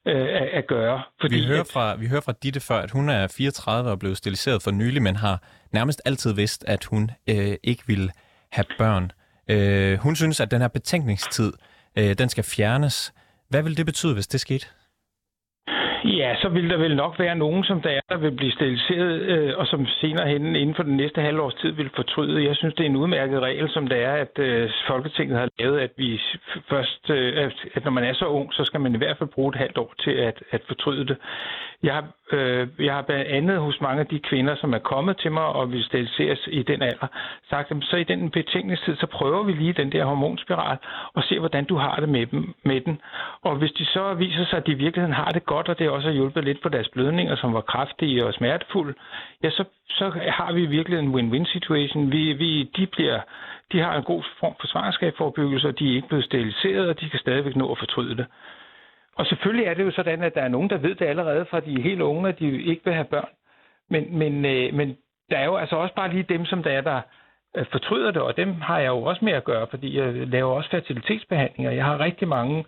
øh, 0.06 0.28
at, 0.40 0.48
at 0.58 0.66
gøre. 0.66 1.02
Fordi 1.20 1.34
vi, 1.34 1.46
hører 1.46 1.64
fra, 1.72 1.94
vi 1.94 2.06
hører 2.06 2.20
fra 2.20 2.34
Ditte 2.42 2.60
før, 2.60 2.78
at 2.78 2.90
hun 2.90 3.08
er 3.08 3.26
34 3.26 3.90
og 3.90 3.98
blevet 3.98 4.16
steriliseret 4.16 4.62
for 4.62 4.70
nylig, 4.70 5.02
men 5.02 5.16
har 5.16 5.42
nærmest 5.72 6.02
altid 6.04 6.34
vidst, 6.34 6.64
at 6.66 6.84
hun 6.84 7.10
øh, 7.30 7.54
ikke 7.62 7.82
vil 7.86 8.10
have 8.52 8.64
børn. 8.78 9.10
Øh, 9.48 9.98
hun 9.98 10.16
synes, 10.16 10.40
at 10.40 10.50
den 10.50 10.60
her 10.60 10.68
betænkningstid, 10.68 11.52
øh, 11.98 12.14
den 12.18 12.28
skal 12.28 12.44
fjernes. 12.44 13.12
Hvad 13.48 13.62
vil 13.62 13.76
det 13.76 13.86
betyde, 13.86 14.14
hvis 14.14 14.26
det 14.26 14.40
skete? 14.40 14.66
Ja, 16.04 16.36
så 16.42 16.48
vil 16.48 16.70
der 16.70 16.76
vel 16.76 16.96
nok 16.96 17.18
være 17.18 17.34
nogen, 17.34 17.64
som 17.64 17.80
der 17.80 17.90
er, 17.90 18.00
der 18.08 18.16
vil 18.16 18.30
blive 18.30 18.52
steriliseret, 18.52 19.20
øh, 19.20 19.52
og 19.56 19.66
som 19.66 19.86
senere 19.86 20.28
hen 20.28 20.56
inden 20.56 20.74
for 20.74 20.82
den 20.82 20.96
næste 20.96 21.20
halvårs 21.20 21.54
tid 21.54 21.70
vil 21.70 21.90
fortryde. 21.96 22.44
Jeg 22.44 22.56
synes, 22.56 22.74
det 22.74 22.86
er 22.86 22.90
en 22.90 22.96
udmærket 22.96 23.40
regel, 23.40 23.68
som 23.70 23.86
det 23.86 24.02
er, 24.02 24.12
at 24.12 24.38
øh, 24.38 24.70
Folketinget 24.86 25.38
har 25.38 25.48
lavet, 25.58 25.80
at 25.80 25.90
vi 25.96 26.20
først, 26.68 27.10
øh, 27.10 27.44
at, 27.44 27.52
at 27.74 27.84
når 27.84 27.90
man 27.90 28.04
er 28.04 28.14
så 28.14 28.26
ung, 28.26 28.52
så 28.52 28.64
skal 28.64 28.80
man 28.80 28.94
i 28.94 28.98
hvert 28.98 29.18
fald 29.18 29.28
bruge 29.28 29.48
et 29.48 29.58
halvt 29.58 29.78
år 29.78 29.94
til 29.98 30.10
at, 30.10 30.42
at 30.50 30.62
fortryde 30.68 31.06
det. 31.06 31.16
Jeg 31.82 31.94
har, 31.94 32.04
øh, 32.34 32.68
jeg 32.78 32.94
har 32.94 33.02
blandt 33.02 33.26
andet 33.26 33.58
hos 33.58 33.80
mange 33.80 34.00
af 34.00 34.06
de 34.06 34.18
kvinder, 34.18 34.54
som 34.56 34.72
er 34.74 34.78
kommet 34.78 35.16
til 35.16 35.32
mig 35.32 35.42
og 35.44 35.72
vil 35.72 35.84
steriliseres 35.84 36.48
i 36.52 36.62
den 36.62 36.82
alder, 36.82 37.06
sagt, 37.50 37.68
dem, 37.68 37.82
så 37.82 37.96
i 37.96 38.04
den 38.04 38.30
betingelsestid, 38.30 38.96
så 38.96 39.06
prøver 39.06 39.42
vi 39.42 39.52
lige 39.52 39.72
den 39.72 39.92
der 39.92 40.04
hormonspiral 40.04 40.78
og 41.14 41.22
se, 41.24 41.38
hvordan 41.38 41.64
du 41.64 41.76
har 41.76 41.96
det 42.00 42.08
med, 42.08 42.26
dem, 42.26 42.54
med 42.62 42.80
den. 42.80 43.00
Og 43.42 43.56
hvis 43.56 43.72
de 43.72 43.84
så 43.84 44.14
viser 44.14 44.44
sig, 44.44 44.56
at 44.56 44.66
de 44.66 44.72
i 44.72 44.82
virkeligheden 44.84 45.14
har 45.14 45.30
det 45.30 45.44
godt, 45.46 45.68
og 45.68 45.78
det 45.78 45.90
også 45.90 46.08
har 46.08 46.14
hjulpet 46.14 46.44
lidt 46.44 46.62
på 46.62 46.68
deres 46.68 46.88
blødninger, 46.88 47.36
som 47.36 47.54
var 47.54 47.60
kraftige 47.60 48.26
og 48.26 48.34
smertefulde, 48.34 48.94
ja, 49.42 49.50
så, 49.50 49.64
så 49.88 50.10
har 50.26 50.52
vi 50.52 50.66
virkelig 50.66 50.98
en 50.98 51.14
win-win 51.14 51.52
situation. 51.52 52.12
Vi, 52.12 52.32
vi, 52.32 52.62
de, 52.76 52.86
bliver, 52.86 53.20
de 53.72 53.80
har 53.80 53.96
en 53.96 54.02
god 54.02 54.22
form 54.40 54.54
for 54.60 54.66
svangerskabsforbyggelse, 54.66 55.68
og 55.68 55.78
de 55.78 55.90
er 55.90 55.94
ikke 55.94 56.08
blevet 56.08 56.24
steriliseret, 56.24 56.88
og 56.88 57.00
de 57.00 57.10
kan 57.10 57.18
stadigvæk 57.18 57.56
nå 57.56 57.72
at 57.72 57.78
fortryde 57.78 58.16
det. 58.16 58.26
Og 59.14 59.26
selvfølgelig 59.26 59.66
er 59.66 59.74
det 59.74 59.84
jo 59.84 59.90
sådan, 59.90 60.22
at 60.22 60.34
der 60.34 60.42
er 60.42 60.48
nogen, 60.48 60.70
der 60.70 60.76
ved 60.76 60.94
det 60.94 61.06
allerede 61.06 61.44
fra 61.44 61.60
de 61.60 61.74
er 61.74 61.82
helt 61.82 62.00
unge, 62.00 62.28
at 62.28 62.38
de 62.38 62.62
ikke 62.62 62.84
vil 62.84 62.94
have 62.94 63.04
børn. 63.04 63.28
Men, 63.90 64.18
men, 64.18 64.44
øh, 64.44 64.74
men 64.74 64.96
der 65.30 65.38
er 65.38 65.44
jo 65.44 65.56
altså 65.56 65.76
også 65.76 65.94
bare 65.94 66.12
lige 66.12 66.22
dem, 66.22 66.44
som 66.44 66.62
der 66.62 66.70
er, 66.70 66.80
der 66.80 67.00
øh, 67.56 67.66
fortryder 67.72 68.10
det, 68.10 68.22
og 68.22 68.36
dem 68.36 68.60
har 68.60 68.78
jeg 68.78 68.88
jo 68.88 69.02
også 69.02 69.24
med 69.24 69.32
at 69.32 69.44
gøre, 69.44 69.66
fordi 69.70 69.98
jeg 69.98 70.12
laver 70.12 70.54
også 70.54 70.70
fertilitetsbehandlinger. 70.70 71.72
Jeg 71.72 71.84
har 71.84 72.00
rigtig 72.00 72.28
mange 72.28 72.64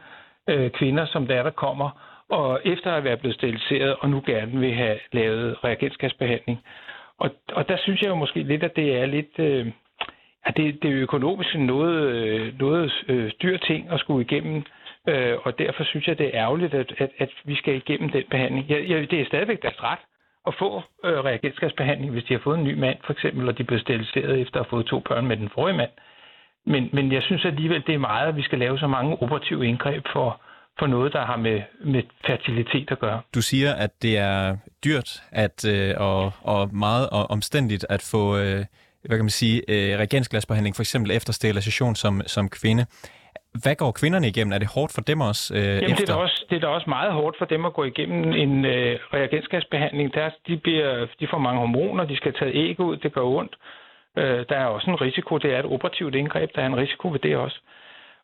øh, 0.49 0.71
kvinder, 0.71 1.07
som 1.07 1.27
der 1.27 1.35
er, 1.35 1.43
der 1.43 1.51
kommer 1.51 2.17
og 2.29 2.61
efter 2.65 2.93
at 2.93 3.05
være 3.05 3.17
blevet 3.17 3.35
steriliseret, 3.35 3.97
og 4.01 4.11
nu 4.11 4.23
gerne 4.27 4.61
vil 4.61 4.75
have 4.75 4.99
lavet 5.13 5.65
reagensgasbehandling. 5.65 6.63
Og, 7.19 7.31
og 7.53 7.69
der 7.69 7.77
synes 7.77 8.03
jeg 8.03 8.09
jo 8.09 8.15
måske 8.15 8.43
lidt, 8.43 8.63
at 8.63 8.77
det 8.77 8.97
er 8.97 9.07
lidt... 9.07 9.39
Øh, 9.39 9.67
at 10.45 10.57
det, 10.57 10.83
det 10.83 10.91
er 10.91 11.03
økonomisk 11.03 11.55
noget, 11.55 12.11
øh, 12.11 12.59
noget 12.59 12.93
øh, 13.09 13.31
dyr 13.43 13.57
ting 13.57 13.91
at 13.91 14.01
skulle 14.01 14.25
igennem, 14.25 14.65
øh, 15.07 15.39
og 15.45 15.59
derfor 15.59 15.85
synes 15.85 16.07
jeg, 16.09 16.19
det 16.19 16.27
er 16.27 16.41
ærgerligt, 16.43 16.75
at, 16.75 16.93
at, 16.99 17.11
at 17.19 17.31
vi 17.45 17.57
skal 17.57 17.75
igennem 17.77 18.11
den 18.11 18.25
behandling. 18.31 18.71
Jeg, 18.71 18.89
jeg, 18.89 19.11
det 19.11 19.21
er 19.21 19.27
stadigvæk 19.27 19.63
deres 19.63 19.83
ret 19.83 19.99
at 20.47 20.55
få 20.59 20.83
øh, 21.05 21.19
reagensgasbehandling, 21.25 22.13
hvis 22.13 22.25
de 22.25 22.35
har 22.35 22.41
fået 22.45 22.59
en 22.59 22.65
ny 22.65 22.75
mand, 22.79 22.99
for 23.07 23.13
eksempel, 23.13 23.49
og 23.49 23.59
de 23.59 23.65
bliver 23.65 23.81
steriliseret 23.81 24.41
efter 24.41 24.61
at 24.61 24.67
have 24.67 24.71
fået 24.71 24.87
to 24.87 25.01
børn 25.09 25.27
med 25.27 25.37
den 25.37 25.51
forrige 25.55 25.77
mand. 25.77 25.91
Men, 26.67 26.91
men 26.93 27.13
jeg 27.13 27.23
synes 27.23 27.45
alligevel, 27.45 27.83
det 27.87 27.95
er 27.95 27.99
meget, 27.99 28.29
at 28.29 28.37
vi 28.37 28.43
skal 28.43 28.59
lave 28.59 28.79
så 28.79 28.87
mange 28.87 29.23
operative 29.23 29.67
indgreb 29.67 30.05
for, 30.13 30.41
for 30.79 30.87
noget, 30.87 31.13
der 31.13 31.25
har 31.25 31.37
med, 31.37 31.63
med 31.85 32.03
fertilitet 32.27 32.91
at 32.91 32.99
gøre. 32.99 33.21
Du 33.35 33.43
siger, 33.43 33.75
at 33.75 34.03
det 34.03 34.19
er 34.19 34.57
dyrt 34.85 35.23
at, 35.33 35.65
øh, 35.69 35.95
og, 35.97 36.33
og 36.43 36.75
meget 36.75 37.11
og 37.11 37.31
omstændigt 37.31 37.87
at 37.91 38.09
få 38.13 38.39
øh, 38.39 38.65
hvad 39.07 39.19
kan 39.19 39.25
man 39.25 39.31
sige, 39.31 39.63
øh, 39.69 39.99
reagensglasbehandling, 39.99 40.77
for 40.77 40.83
eksempel 40.83 41.11
efter 41.11 41.33
sterilisation 41.33 41.95
som, 41.95 42.23
som 42.27 42.49
kvinde. 42.49 42.87
Hvad 43.63 43.77
går 43.77 43.93
kvinderne 43.93 44.29
igennem? 44.29 44.53
Er 44.53 44.59
det 44.59 44.69
hårdt 44.75 44.93
for 44.95 45.01
dem 45.01 45.21
også? 45.21 45.55
Øh, 45.55 45.61
Jamen, 45.61 45.83
efter? 45.83 45.95
Det, 45.97 46.09
er 46.09 46.15
da 46.15 46.21
også, 46.21 46.45
det 46.51 46.57
er 46.57 46.61
da 46.61 46.67
også 46.67 46.91
meget 46.91 47.13
hårdt 47.13 47.39
for 47.39 47.45
dem 47.45 47.65
at 47.65 47.73
gå 47.73 47.85
igennem 47.85 48.33
en 48.33 48.65
øh, 48.65 48.99
reagensgasbehandling. 49.15 50.15
Der, 50.15 50.31
de, 50.47 50.57
bliver, 50.57 51.07
de 51.21 51.27
får 51.31 51.39
mange 51.39 51.61
hormoner, 51.61 52.05
de 52.05 52.17
skal 52.17 52.33
tage 52.33 52.55
æg 52.55 52.81
ud, 52.81 52.97
det 52.97 53.13
gør 53.13 53.23
ondt. 53.23 53.55
Øh, 54.19 54.45
der 54.49 54.57
er 54.57 54.67
også 54.67 54.91
en 54.91 55.01
risiko, 55.01 55.39
det 55.39 55.55
er 55.55 55.59
et 55.59 55.65
operativt 55.65 56.15
indgreb, 56.15 56.51
der 56.55 56.63
er 56.63 56.67
en 56.67 56.77
risiko 56.77 57.09
ved 57.09 57.19
det 57.19 57.37
også. 57.37 57.59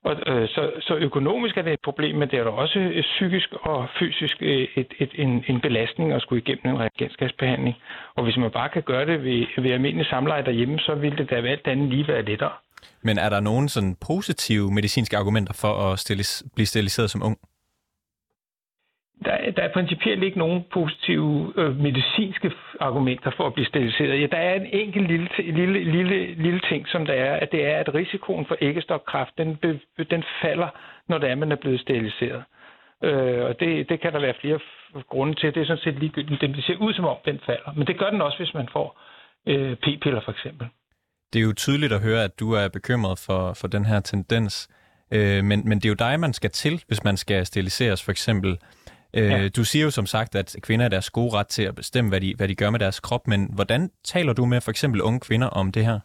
Og, 0.04 0.16
øh, 0.26 0.48
så, 0.48 0.70
så 0.80 0.94
økonomisk 0.94 1.56
er 1.56 1.62
det 1.62 1.72
et 1.72 1.80
problem, 1.84 2.16
men 2.16 2.30
det 2.30 2.38
er 2.38 2.44
da 2.44 2.50
også 2.50 2.78
et 2.78 3.04
psykisk 3.04 3.48
og 3.52 3.88
fysisk 3.98 4.36
øh, 4.40 4.68
et, 4.74 4.92
et, 4.98 5.10
en, 5.14 5.44
en 5.48 5.60
belastning 5.60 6.12
at 6.12 6.22
skulle 6.22 6.42
igennem 6.42 6.74
en 6.74 6.80
reagensgasbehandling. 6.80 7.76
Og 8.14 8.24
hvis 8.24 8.36
man 8.36 8.50
bare 8.50 8.68
kan 8.68 8.82
gøre 8.82 9.06
det 9.06 9.24
ved, 9.24 9.46
ved 9.62 9.70
almindelig 9.70 10.06
samleje 10.06 10.44
derhjemme, 10.44 10.78
så 10.78 10.94
vil 10.94 11.18
det 11.18 11.30
da 11.30 11.34
alt 11.34 11.66
andet 11.66 11.88
lige 11.88 12.08
være 12.08 12.22
lettere. 12.22 12.52
Men 13.02 13.18
er 13.18 13.28
der 13.28 13.40
nogen 13.40 13.68
sådan 13.68 13.96
positive 14.06 14.70
medicinske 14.70 15.16
argumenter 15.16 15.52
for 15.52 15.92
at 15.92 15.98
stilles, 15.98 16.44
blive 16.54 16.66
steriliseret 16.66 17.10
som 17.10 17.22
ung? 17.22 17.38
Der, 19.24 19.50
der 19.50 19.62
er 19.62 19.72
principielt 19.72 20.22
ikke 20.22 20.38
nogen 20.38 20.64
positive 20.72 21.52
øh, 21.56 21.76
medicinske 21.76 22.52
argumenter 22.80 23.30
for 23.36 23.46
at 23.46 23.54
blive 23.54 23.66
steriliseret. 23.66 24.20
Ja, 24.20 24.26
der 24.26 24.36
er 24.36 24.54
en 24.54 24.66
enkelt 24.66 25.08
lille, 25.08 25.28
lille, 25.38 25.84
lille, 25.84 26.34
lille 26.34 26.60
ting, 26.68 26.88
som 26.88 27.06
der 27.06 27.14
er, 27.14 27.36
at 27.36 27.52
det 27.52 27.66
er, 27.66 27.78
at 27.78 27.94
risikoen 27.94 28.46
for 28.46 28.56
æggestokkraft, 28.60 29.38
den, 29.38 29.58
den 30.10 30.24
falder, 30.42 30.68
når 31.08 31.18
det 31.18 31.30
er, 31.30 31.34
man 31.34 31.52
er 31.52 31.56
blevet 31.56 31.80
steriliseret. 31.80 32.44
Øh, 33.02 33.44
og 33.44 33.60
det, 33.60 33.88
det 33.88 34.00
kan 34.00 34.12
der 34.12 34.20
være 34.20 34.34
flere 34.40 34.58
grunde 35.08 35.34
til. 35.34 35.54
Det 35.54 35.60
er 35.60 35.66
sådan 35.66 35.84
set 35.84 35.98
ligegyldigt. 35.98 36.40
Det 36.40 36.64
ser 36.64 36.76
ud 36.76 36.92
som 36.94 37.04
om, 37.04 37.16
den 37.24 37.40
falder. 37.46 37.72
Men 37.76 37.86
det 37.86 37.98
gør 37.98 38.10
den 38.10 38.22
også, 38.22 38.38
hvis 38.38 38.54
man 38.54 38.68
får 38.72 39.00
øh, 39.46 39.76
p-piller 39.76 40.20
for 40.20 40.32
eksempel. 40.32 40.68
Det 41.32 41.38
er 41.38 41.42
jo 41.42 41.52
tydeligt 41.52 41.92
at 41.92 42.00
høre, 42.00 42.24
at 42.24 42.40
du 42.40 42.52
er 42.52 42.68
bekymret 42.68 43.18
for, 43.18 43.52
for 43.52 43.68
den 43.68 43.84
her 43.84 44.00
tendens. 44.00 44.68
Øh, 45.10 45.44
men, 45.44 45.68
men 45.68 45.78
det 45.78 45.84
er 45.84 45.88
jo 45.88 45.94
dig, 45.94 46.20
man 46.20 46.32
skal 46.32 46.50
til, 46.50 46.82
hvis 46.86 47.04
man 47.04 47.16
skal 47.16 47.46
steriliseres 47.46 48.04
for 48.04 48.10
eksempel. 48.10 48.58
Øh, 49.14 49.30
ja. 49.30 49.48
Du 49.48 49.64
siger 49.64 49.84
jo 49.84 49.90
som 49.90 50.06
sagt, 50.06 50.34
at 50.34 50.56
kvinder 50.62 50.84
er 50.84 50.88
deres 50.88 51.10
gode 51.10 51.34
ret 51.34 51.46
til 51.46 51.62
at 51.62 51.74
bestemme, 51.74 52.10
hvad 52.10 52.20
de, 52.20 52.34
hvad 52.36 52.48
de 52.48 52.54
gør 52.54 52.70
med 52.70 52.78
deres 52.78 53.00
krop, 53.00 53.26
men 53.26 53.50
hvordan 53.54 53.90
taler 54.04 54.32
du 54.32 54.44
med 54.44 54.60
for 54.60 54.70
eksempel 54.70 55.02
unge 55.02 55.20
kvinder 55.20 55.46
om 55.48 55.72
det 55.72 55.84
her? 55.84 55.98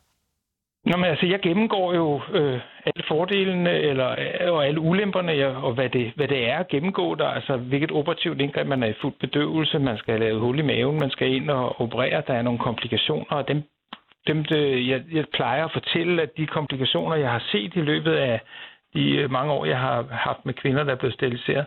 Nå, 0.86 0.98
men 0.98 1.06
altså, 1.06 1.26
jeg 1.26 1.40
gennemgår 1.40 1.94
jo 1.94 2.22
øh, 2.34 2.60
alle 2.86 3.04
fordelene 3.08 3.72
eller, 3.72 4.10
øh, 4.12 4.54
og 4.54 4.68
alle 4.68 4.80
ulemperne, 4.80 5.32
ja, 5.32 5.48
og 5.48 5.74
hvad 5.74 5.90
det, 5.90 6.12
hvad 6.16 6.28
det 6.28 6.50
er 6.50 6.58
at 6.58 6.68
gennemgå 6.68 7.16
der. 7.16 7.28
Altså, 7.28 7.58
hvilket 7.58 7.92
operativt 7.92 8.42
indgreb, 8.42 8.68
man 8.68 8.84
er 8.84 8.88
i 8.88 9.00
fuld 9.02 9.14
bedøvelse, 9.20 9.80
man 9.80 9.98
skal 9.98 10.12
have 10.14 10.24
lavet 10.24 10.42
hul 10.42 10.60
i 10.60 10.62
maven, 10.62 11.00
man 11.00 11.10
skal 11.10 11.28
ind 11.36 11.50
og 11.50 11.82
operere, 11.82 12.24
der 12.28 12.34
er 12.34 12.42
nogle 12.42 12.60
komplikationer, 12.60 13.26
og 13.30 13.48
dem, 13.48 13.64
dem 14.28 14.46
det, 14.46 14.88
jeg, 14.88 15.04
jeg 15.12 15.26
plejer 15.34 15.66
at 15.66 15.72
fortælle, 15.72 16.22
at 16.22 16.38
de 16.38 16.48
komplikationer, 16.48 17.16
jeg 17.16 17.32
har 17.32 17.44
set 17.52 17.76
i 17.76 17.82
løbet 17.82 18.14
af 18.14 18.42
de 18.94 19.16
øh, 19.16 19.32
mange 19.32 19.52
år, 19.54 19.66
jeg 19.66 19.80
har 19.80 20.06
haft 20.12 20.46
med 20.46 20.54
kvinder, 20.54 20.84
der 20.84 20.92
er 20.92 20.96
blevet 20.96 21.14
steriliseret, 21.14 21.66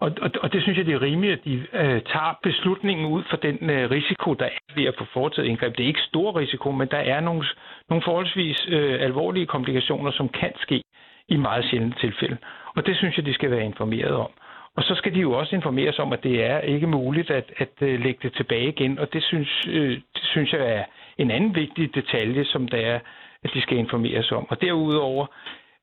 og, 0.00 0.12
og, 0.22 0.30
og 0.42 0.52
det 0.52 0.62
synes 0.62 0.78
jeg, 0.78 0.86
det 0.86 0.94
er 0.94 1.02
rimeligt, 1.02 1.32
at 1.32 1.44
de 1.44 1.54
øh, 1.72 2.02
tager 2.12 2.38
beslutningen 2.42 3.06
ud 3.06 3.22
for 3.30 3.36
den 3.36 3.70
øh, 3.70 3.90
risiko, 3.90 4.34
der 4.34 4.44
er 4.44 4.74
ved 4.74 4.84
at 4.84 4.94
få 4.98 5.04
foretaget 5.12 5.48
indgreb. 5.48 5.76
Det 5.76 5.82
er 5.82 5.86
ikke 5.86 6.08
stor 6.08 6.36
risiko, 6.38 6.70
men 6.70 6.88
der 6.88 6.98
er 6.98 7.20
nogle, 7.20 7.44
nogle 7.88 8.02
forholdsvis 8.04 8.66
øh, 8.68 9.02
alvorlige 9.02 9.46
komplikationer, 9.46 10.10
som 10.10 10.28
kan 10.28 10.52
ske 10.56 10.82
i 11.28 11.36
meget 11.36 11.64
sjældne 11.64 11.94
tilfælde. 12.00 12.36
Og 12.76 12.86
det 12.86 12.96
synes 12.96 13.16
jeg, 13.16 13.26
de 13.26 13.34
skal 13.34 13.50
være 13.50 13.64
informeret 13.64 14.12
om. 14.14 14.30
Og 14.76 14.82
så 14.82 14.94
skal 14.94 15.14
de 15.14 15.20
jo 15.20 15.32
også 15.32 15.56
informeres 15.56 15.98
om, 15.98 16.12
at 16.12 16.22
det 16.22 16.44
er 16.44 16.58
ikke 16.58 16.86
muligt 16.86 17.30
at, 17.30 17.52
at 17.56 17.68
at 17.88 18.00
lægge 18.00 18.20
det 18.22 18.32
tilbage 18.36 18.68
igen. 18.68 18.98
Og 18.98 19.12
det 19.12 19.22
synes, 19.22 19.66
øh, 19.68 19.90
det 19.90 20.22
synes 20.22 20.52
jeg 20.52 20.60
er 20.60 20.84
en 21.20 21.30
anden 21.30 21.54
vigtig 21.54 21.94
detalje, 21.94 22.44
som 22.44 22.68
der 22.68 22.78
er, 22.78 22.98
at 23.44 23.50
de 23.54 23.62
skal 23.62 23.78
informeres 23.78 24.32
om. 24.32 24.46
Og 24.50 24.60
derudover 24.60 25.26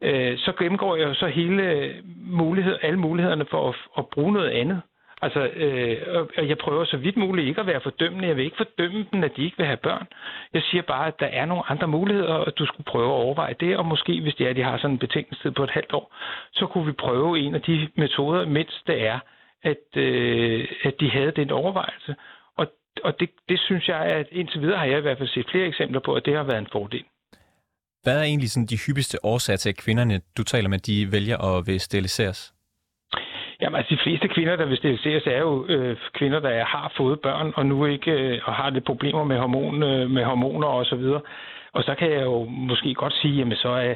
øh, 0.01 0.37
så 0.37 0.51
gennemgår 0.59 0.95
jeg 0.95 1.07
jo 1.07 1.13
så 1.13 1.27
hele 1.27 1.93
mulighed, 2.17 2.77
alle 2.81 2.99
mulighederne 2.99 3.45
for 3.45 3.69
at, 3.69 3.75
at 3.97 4.07
bruge 4.07 4.33
noget 4.33 4.49
andet. 4.49 4.81
Altså, 5.21 5.47
øh, 5.47 5.97
og 6.37 6.47
jeg 6.47 6.57
prøver 6.57 6.85
så 6.85 6.97
vidt 6.97 7.17
muligt 7.17 7.47
ikke 7.47 7.61
at 7.61 7.67
være 7.67 7.81
fordømmende. 7.81 8.27
Jeg 8.27 8.35
vil 8.35 8.45
ikke 8.45 8.57
fordømme 8.57 9.05
dem, 9.11 9.23
at 9.23 9.37
de 9.37 9.43
ikke 9.43 9.57
vil 9.57 9.65
have 9.65 9.77
børn. 9.77 10.07
Jeg 10.53 10.61
siger 10.61 10.81
bare, 10.81 11.07
at 11.07 11.19
der 11.19 11.25
er 11.25 11.45
nogle 11.45 11.63
andre 11.69 11.87
muligheder, 11.87 12.33
og 12.33 12.57
du 12.59 12.65
skulle 12.65 12.85
prøve 12.85 13.05
at 13.07 13.21
overveje 13.23 13.55
det. 13.59 13.77
Og 13.77 13.85
måske, 13.85 14.21
hvis 14.21 14.35
det 14.35 14.45
er, 14.45 14.49
at 14.49 14.55
de 14.55 14.63
har 14.63 14.77
sådan 14.77 14.91
en 14.91 14.99
betænkningstid 14.99 15.51
på 15.51 15.63
et 15.63 15.69
halvt 15.69 15.93
år, 15.93 16.15
så 16.53 16.65
kunne 16.65 16.85
vi 16.85 16.91
prøve 16.91 17.39
en 17.39 17.55
af 17.55 17.61
de 17.61 17.87
metoder, 17.95 18.45
mens 18.45 18.83
det 18.87 19.07
er, 19.07 19.19
at, 19.63 19.97
øh, 20.01 20.67
at 20.83 20.99
de 20.99 21.09
havde 21.09 21.31
den 21.31 21.51
overvejelse. 21.51 22.15
Og, 23.03 23.19
det, 23.19 23.29
det 23.49 23.59
synes 23.59 23.87
jeg, 23.87 23.99
at 23.99 24.27
indtil 24.31 24.61
videre 24.61 24.77
har 24.77 24.85
jeg 24.85 24.97
i 24.97 25.01
hvert 25.01 25.17
fald 25.17 25.29
set 25.29 25.47
flere 25.51 25.65
eksempler 25.65 25.99
på, 25.99 26.13
at 26.13 26.25
det 26.25 26.35
har 26.35 26.43
været 26.43 26.57
en 26.57 26.67
fordel. 26.71 27.03
Hvad 28.03 28.19
er 28.19 28.23
egentlig 28.23 28.51
sådan 28.51 28.67
de 28.67 28.79
hyppigste 28.87 29.17
årsager 29.25 29.57
til, 29.57 29.69
at 29.69 29.77
kvinderne, 29.77 30.21
du 30.37 30.43
taler 30.43 30.69
med, 30.69 30.79
de 30.79 31.11
vælger 31.11 31.37
at 31.37 31.67
vil 31.67 31.79
steriliseres? 31.79 32.53
Jamen, 33.61 33.77
altså 33.77 33.95
de 33.95 33.99
fleste 34.03 34.27
kvinder, 34.27 34.55
der 34.55 34.65
vil 34.65 34.77
steriliseres, 34.77 35.27
er 35.27 35.39
jo 35.39 35.65
øh, 35.65 35.97
kvinder, 36.13 36.39
der 36.39 36.65
har 36.65 36.93
fået 36.97 37.19
børn, 37.21 37.53
og 37.55 37.65
nu 37.65 37.85
ikke 37.85 38.11
øh, 38.11 38.41
og 38.45 38.53
har 38.53 38.69
lidt 38.69 38.85
problemer 38.85 39.23
med, 39.23 39.37
hormon, 39.37 39.83
øh, 39.83 40.09
med 40.09 40.23
hormoner 40.23 40.67
og 40.67 40.85
så 40.85 40.95
videre. 40.95 41.21
Og 41.73 41.83
så 41.83 41.95
kan 41.95 42.11
jeg 42.11 42.21
jo 42.21 42.43
måske 42.43 42.93
godt 42.93 43.13
sige, 43.13 43.35
jamen 43.35 43.57
så 43.57 43.69
er 43.69 43.93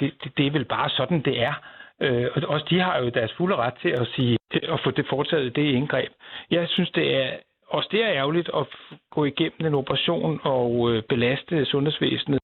det, 0.00 0.12
det, 0.24 0.32
det 0.36 0.46
er 0.46 0.50
vel 0.50 0.64
bare 0.64 0.90
sådan, 0.90 1.22
det 1.22 1.42
er. 1.42 1.54
Øh, 2.00 2.26
og 2.34 2.42
også 2.48 2.66
de 2.70 2.80
har 2.80 2.98
jo 2.98 3.08
deres 3.08 3.32
fulde 3.36 3.56
ret 3.56 3.74
til 3.82 3.88
at 3.88 4.06
sige 4.16 4.38
at 4.52 4.80
få 4.84 4.90
det 4.90 5.06
foretaget 5.10 5.56
det 5.56 5.62
indgreb. 5.62 6.12
Jeg 6.50 6.68
synes, 6.68 6.90
det 6.90 7.16
er 7.16 7.30
også 7.76 7.88
det 7.92 8.04
er 8.04 8.12
ærgerligt 8.20 8.50
at 8.60 8.66
gå 9.10 9.24
igennem 9.24 9.66
en 9.66 9.74
operation 9.74 10.40
og 10.42 10.90
øh, 10.90 11.02
belaste 11.02 11.64
sundhedsvæsenet 11.64 12.40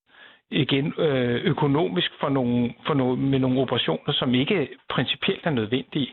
igen 0.50 0.86
øh, 0.98 1.44
økonomisk 1.44 2.10
for 2.20 2.28
nogle, 2.28 2.74
for 2.86 2.94
nogle, 2.94 3.16
med 3.16 3.38
nogle 3.38 3.60
operationer, 3.60 4.12
som 4.12 4.34
ikke 4.34 4.68
principielt 4.88 5.46
er 5.46 5.50
nødvendige. 5.50 6.10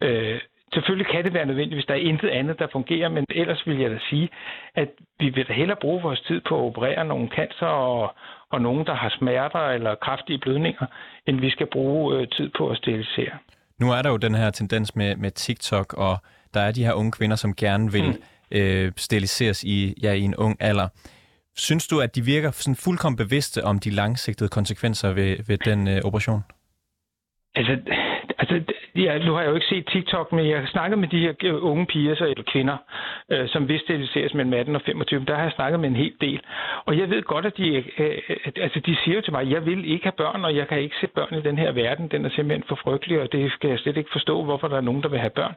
Øh, 0.00 0.40
selvfølgelig 0.74 1.06
kan 1.12 1.24
det 1.24 1.34
være 1.34 1.46
nødvendigt, 1.46 1.76
hvis 1.76 1.86
der 1.86 1.94
er 1.94 2.08
intet 2.10 2.28
andet, 2.28 2.58
der 2.58 2.66
fungerer, 2.72 3.08
men 3.08 3.24
ellers 3.30 3.66
vil 3.66 3.78
jeg 3.78 3.90
da 3.90 3.98
sige, 4.10 4.28
at 4.74 4.88
vi 5.18 5.28
vil 5.28 5.48
da 5.48 5.52
hellere 5.52 5.78
bruge 5.80 6.02
vores 6.02 6.20
tid 6.20 6.40
på 6.48 6.54
at 6.58 6.64
operere 6.64 7.04
nogle 7.04 7.28
cancer 7.28 7.66
og, 7.66 8.14
og 8.50 8.60
nogen, 8.60 8.86
der 8.86 8.94
har 8.94 9.14
smerter 9.18 9.68
eller 9.68 9.94
kraftige 9.94 10.38
blødninger, 10.38 10.86
end 11.26 11.40
vi 11.40 11.50
skal 11.50 11.66
bruge 11.66 12.16
øh, 12.16 12.28
tid 12.28 12.50
på 12.58 12.68
at 12.68 12.76
sterilisere. 12.76 13.34
Nu 13.80 13.92
er 13.92 14.02
der 14.02 14.10
jo 14.10 14.16
den 14.16 14.34
her 14.34 14.50
tendens 14.50 14.96
med, 14.96 15.16
med 15.16 15.30
TikTok, 15.30 15.94
og 15.94 16.16
der 16.54 16.60
er 16.60 16.72
de 16.72 16.84
her 16.84 16.92
unge 16.92 17.12
kvinder, 17.12 17.36
som 17.36 17.54
gerne 17.54 17.92
vil 17.92 18.04
mm 18.04 18.22
øh, 18.54 18.92
steriliseres 18.96 19.64
i, 19.64 19.94
ja, 20.02 20.12
i 20.12 20.20
en 20.20 20.36
ung 20.36 20.56
alder. 20.60 20.88
Synes 21.56 21.86
du, 21.88 22.00
at 22.00 22.14
de 22.14 22.24
virker 22.24 22.50
sådan 22.50 22.76
fuldkommen 22.76 23.16
bevidste 23.16 23.64
om 23.64 23.78
de 23.78 23.90
langsigtede 23.90 24.48
konsekvenser 24.48 25.12
ved, 25.12 25.36
ved 25.46 25.58
den 25.64 25.88
øh, 25.88 26.00
operation? 26.04 26.40
Altså, 27.54 27.72
altså 28.38 28.74
ja, 28.96 29.18
nu 29.18 29.32
har 29.32 29.40
jeg 29.40 29.50
jo 29.50 29.54
ikke 29.54 29.66
set 29.66 29.86
TikTok, 29.86 30.32
men 30.32 30.48
jeg 30.48 30.60
har 30.60 30.66
snakket 30.66 30.98
med 30.98 31.08
de 31.08 31.20
her 31.20 31.34
øh, 31.42 31.64
unge 31.64 31.86
piger 31.86 32.14
så, 32.14 32.24
eller 32.24 32.44
kvinder, 32.52 32.76
øh, 33.32 33.48
som 33.48 33.68
vist 33.68 33.84
steriliseres 33.84 34.34
mellem 34.34 34.52
18 34.52 34.76
og 34.76 34.82
25. 34.86 35.24
Der 35.24 35.34
har 35.34 35.42
jeg 35.42 35.52
snakket 35.52 35.80
med 35.80 35.88
en 35.88 35.96
hel 35.96 36.12
del. 36.20 36.40
Og 36.84 36.98
jeg 36.98 37.10
ved 37.10 37.22
godt, 37.22 37.46
at 37.46 37.56
de, 37.56 37.84
øh, 37.98 38.18
altså, 38.56 38.80
de 38.80 38.96
siger 39.04 39.14
jo 39.14 39.20
til 39.20 39.32
mig, 39.32 39.42
at 39.42 39.50
jeg 39.50 39.66
vil 39.66 39.92
ikke 39.92 40.04
have 40.04 40.12
børn, 40.22 40.44
og 40.44 40.56
jeg 40.56 40.68
kan 40.68 40.80
ikke 40.80 40.96
se 41.00 41.06
børn 41.06 41.34
i 41.34 41.42
den 41.42 41.58
her 41.58 41.72
verden. 41.72 42.08
Den 42.08 42.24
er 42.24 42.30
simpelthen 42.30 42.64
for 42.68 42.78
frygtelig, 42.84 43.20
og 43.20 43.32
det 43.32 43.52
skal 43.52 43.70
jeg 43.70 43.78
slet 43.78 43.96
ikke 43.96 44.10
forstå, 44.12 44.44
hvorfor 44.44 44.68
der 44.68 44.76
er 44.76 44.88
nogen, 44.88 45.02
der 45.02 45.08
vil 45.08 45.18
have 45.18 45.30
børn. 45.30 45.54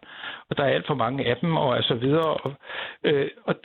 Og 0.49 0.57
der 0.57 0.63
er 0.63 0.69
alt 0.69 0.87
for 0.87 0.95
mange 0.95 1.25
af 1.25 1.37
dem, 1.37 1.57
og 1.57 1.83
så 1.83 1.95
videre. 1.95 2.33
Og, 2.33 2.53
øh, 3.03 3.27
og, 3.45 3.55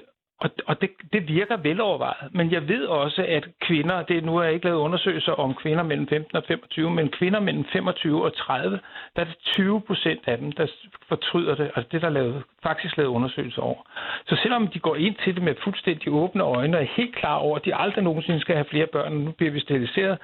og, 0.43 0.51
og 0.67 0.81
det, 0.81 0.91
det 1.13 1.29
virker 1.29 1.57
velovervejet. 1.57 2.35
Men 2.35 2.53
jeg 2.53 2.69
ved 2.69 2.85
også, 2.87 3.25
at 3.29 3.45
kvinder, 3.61 4.03
det 4.03 4.25
nu 4.25 4.37
har 4.37 4.45
jeg 4.45 4.53
ikke 4.53 4.67
lavet 4.67 4.79
undersøgelser 4.79 5.33
om 5.33 5.55
kvinder 5.55 5.83
mellem 5.83 6.09
15 6.09 6.37
og 6.37 6.45
25, 6.49 6.91
men 6.91 7.09
kvinder 7.09 7.41
mellem 7.41 7.65
25 7.73 8.25
og 8.25 8.37
30, 8.37 8.81
der 9.17 9.23
er 9.23 9.27
det 9.27 9.37
20 9.39 9.81
procent 9.81 10.21
af 10.27 10.39
dem, 10.39 10.53
der 10.53 10.67
fortryder 11.09 11.55
det. 11.55 11.71
Altså 11.77 11.89
det, 11.93 12.03
der 12.03 12.09
er 12.09 12.13
lavet, 12.13 12.43
faktisk 12.63 12.97
lavet 12.97 13.11
undersøgelser 13.11 13.63
over. 13.63 13.83
Så 14.27 14.37
selvom 14.43 14.69
de 14.69 14.79
går 14.79 14.97
ind 14.97 15.15
til 15.25 15.35
det 15.35 15.43
med 15.43 15.55
fuldstændig 15.65 16.13
åbne 16.13 16.43
øjne 16.43 16.77
og 16.77 16.83
er 16.83 16.89
helt 16.97 17.15
klar 17.17 17.37
over, 17.37 17.57
at 17.57 17.65
de 17.65 17.75
aldrig 17.75 18.05
nogensinde 18.05 18.41
skal 18.41 18.55
have 18.55 18.71
flere 18.71 18.87
børn, 18.87 19.13
og 19.13 19.21
nu 19.21 19.31
bliver 19.31 19.53
vi 19.53 19.61
steriliseret, 19.61 20.19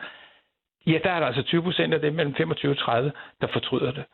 ja, 0.86 0.98
der 1.04 1.10
er 1.10 1.20
der 1.20 1.26
altså 1.26 1.42
20 1.42 1.62
procent 1.62 1.94
af 1.94 2.00
dem 2.00 2.14
mellem 2.14 2.34
25 2.34 2.72
og 2.72 2.78
30, 2.78 3.12
der 3.40 3.46
fortryder 3.52 3.92
det. 3.92 4.04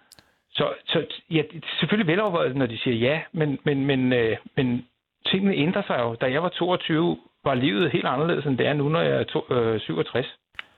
Så, 0.51 0.73
så 0.87 1.07
ja, 1.31 1.43
det 1.53 1.65
er 1.65 1.67
selvfølgelig 1.81 2.07
velovervejet, 2.07 2.57
når 2.57 2.67
de 2.67 2.79
siger 2.79 2.97
ja, 2.97 3.21
men, 3.33 3.59
men, 3.65 3.87
men, 3.87 4.13
øh, 4.13 4.37
men 4.57 4.87
tingene 5.27 5.55
ændrer 5.55 5.83
sig 5.87 5.99
jo. 5.99 6.15
Da 6.15 6.27
jeg 6.27 6.43
var 6.43 6.49
22, 6.49 7.19
var 7.45 7.55
livet 7.55 7.91
helt 7.93 8.07
anderledes, 8.07 8.47
end 8.47 8.59
det 8.59 8.67
er 8.67 8.73
nu, 8.73 8.89
når 8.89 9.01
jeg 9.01 9.17
er 9.21 9.25
to, 9.25 9.41
øh, 9.51 9.81
67. 9.81 10.27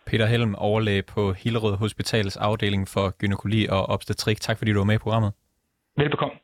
Peter 0.07 0.27
Helm, 0.27 0.55
overlæge 0.55 1.03
på 1.03 1.33
Hillerød 1.33 1.77
Hospitals 1.77 2.37
afdeling 2.37 2.89
for 2.89 3.19
gynækologi 3.19 3.67
og 3.67 3.89
obstetrik. 3.89 4.41
Tak 4.41 4.59
fordi 4.59 4.73
du 4.73 4.79
var 4.79 4.85
med 4.85 4.95
i 4.95 4.99
programmet. 4.99 5.33
Velbekomme. 5.97 6.35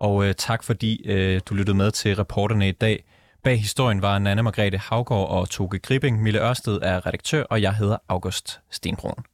Og 0.00 0.26
øh, 0.26 0.34
tak 0.34 0.64
fordi 0.64 1.10
øh, 1.12 1.40
du 1.48 1.54
lyttede 1.54 1.76
med 1.76 1.90
til 1.90 2.16
reporterne 2.16 2.68
i 2.68 2.72
dag. 2.72 3.04
Bag 3.44 3.58
historien 3.58 4.02
var 4.02 4.18
Nanne 4.18 4.42
Margrethe 4.42 4.78
Havgård 4.78 5.28
og 5.30 5.50
Toge 5.50 5.78
Gripping. 5.78 6.22
Mille 6.22 6.48
Ørsted 6.48 6.78
er 6.82 7.06
redaktør, 7.06 7.42
og 7.42 7.62
jeg 7.62 7.74
hedder 7.74 7.96
August 8.08 8.60
Stenbrun. 8.70 9.24